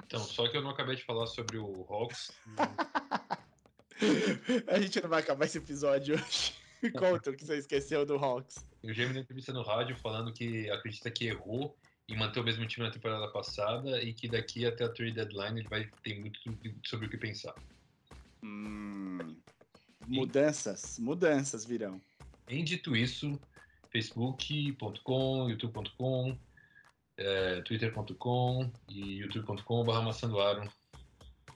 [0.05, 2.31] Então, só que eu não acabei de falar sobre o Hawks.
[4.67, 6.55] A gente não vai acabar esse episódio hoje.
[6.97, 8.65] Conta o que você esqueceu do Hawks.
[8.83, 11.75] Eu já me entrevista no rádio falando que acredita que errou
[12.09, 15.61] em manter o mesmo time na temporada passada e que daqui até a trade deadline
[15.61, 16.39] ele vai ter muito
[16.85, 17.55] sobre o que pensar.
[18.43, 19.35] Hum,
[20.05, 22.01] mudanças, mudanças virão.
[22.47, 23.39] Em dito isso,
[23.89, 26.37] facebook.com, youtube.com,
[27.17, 30.69] eh, twitter.com e youtube.com.br maçandoaro.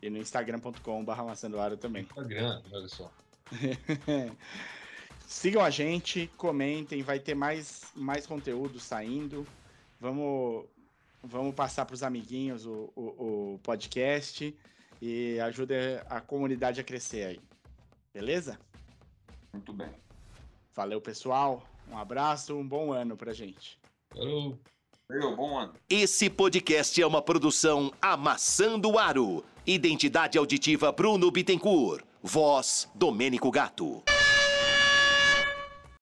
[0.02, 2.04] E no instagram.com.br maçandoaro também.
[2.04, 3.12] Instagram, olha só.
[5.28, 9.46] Sigam a gente, comentem, vai ter mais, mais conteúdo saindo.
[10.00, 10.66] Vamos,
[11.24, 14.56] vamos passar para os amiguinhos o, o, o podcast
[15.02, 15.74] e ajude
[16.10, 17.40] a comunidade a crescer aí.
[18.14, 18.60] Beleza?
[19.54, 19.90] muito bem.
[20.76, 21.64] Valeu, pessoal.
[21.92, 23.80] Um abraço, um bom ano pra gente.
[24.14, 24.58] Falou!
[25.10, 25.74] Valeu, bom ano.
[25.90, 29.44] Esse podcast é uma produção Amassando Aro.
[29.66, 32.04] Identidade auditiva Bruno Bittencourt.
[32.22, 34.04] Voz Domênico Gato.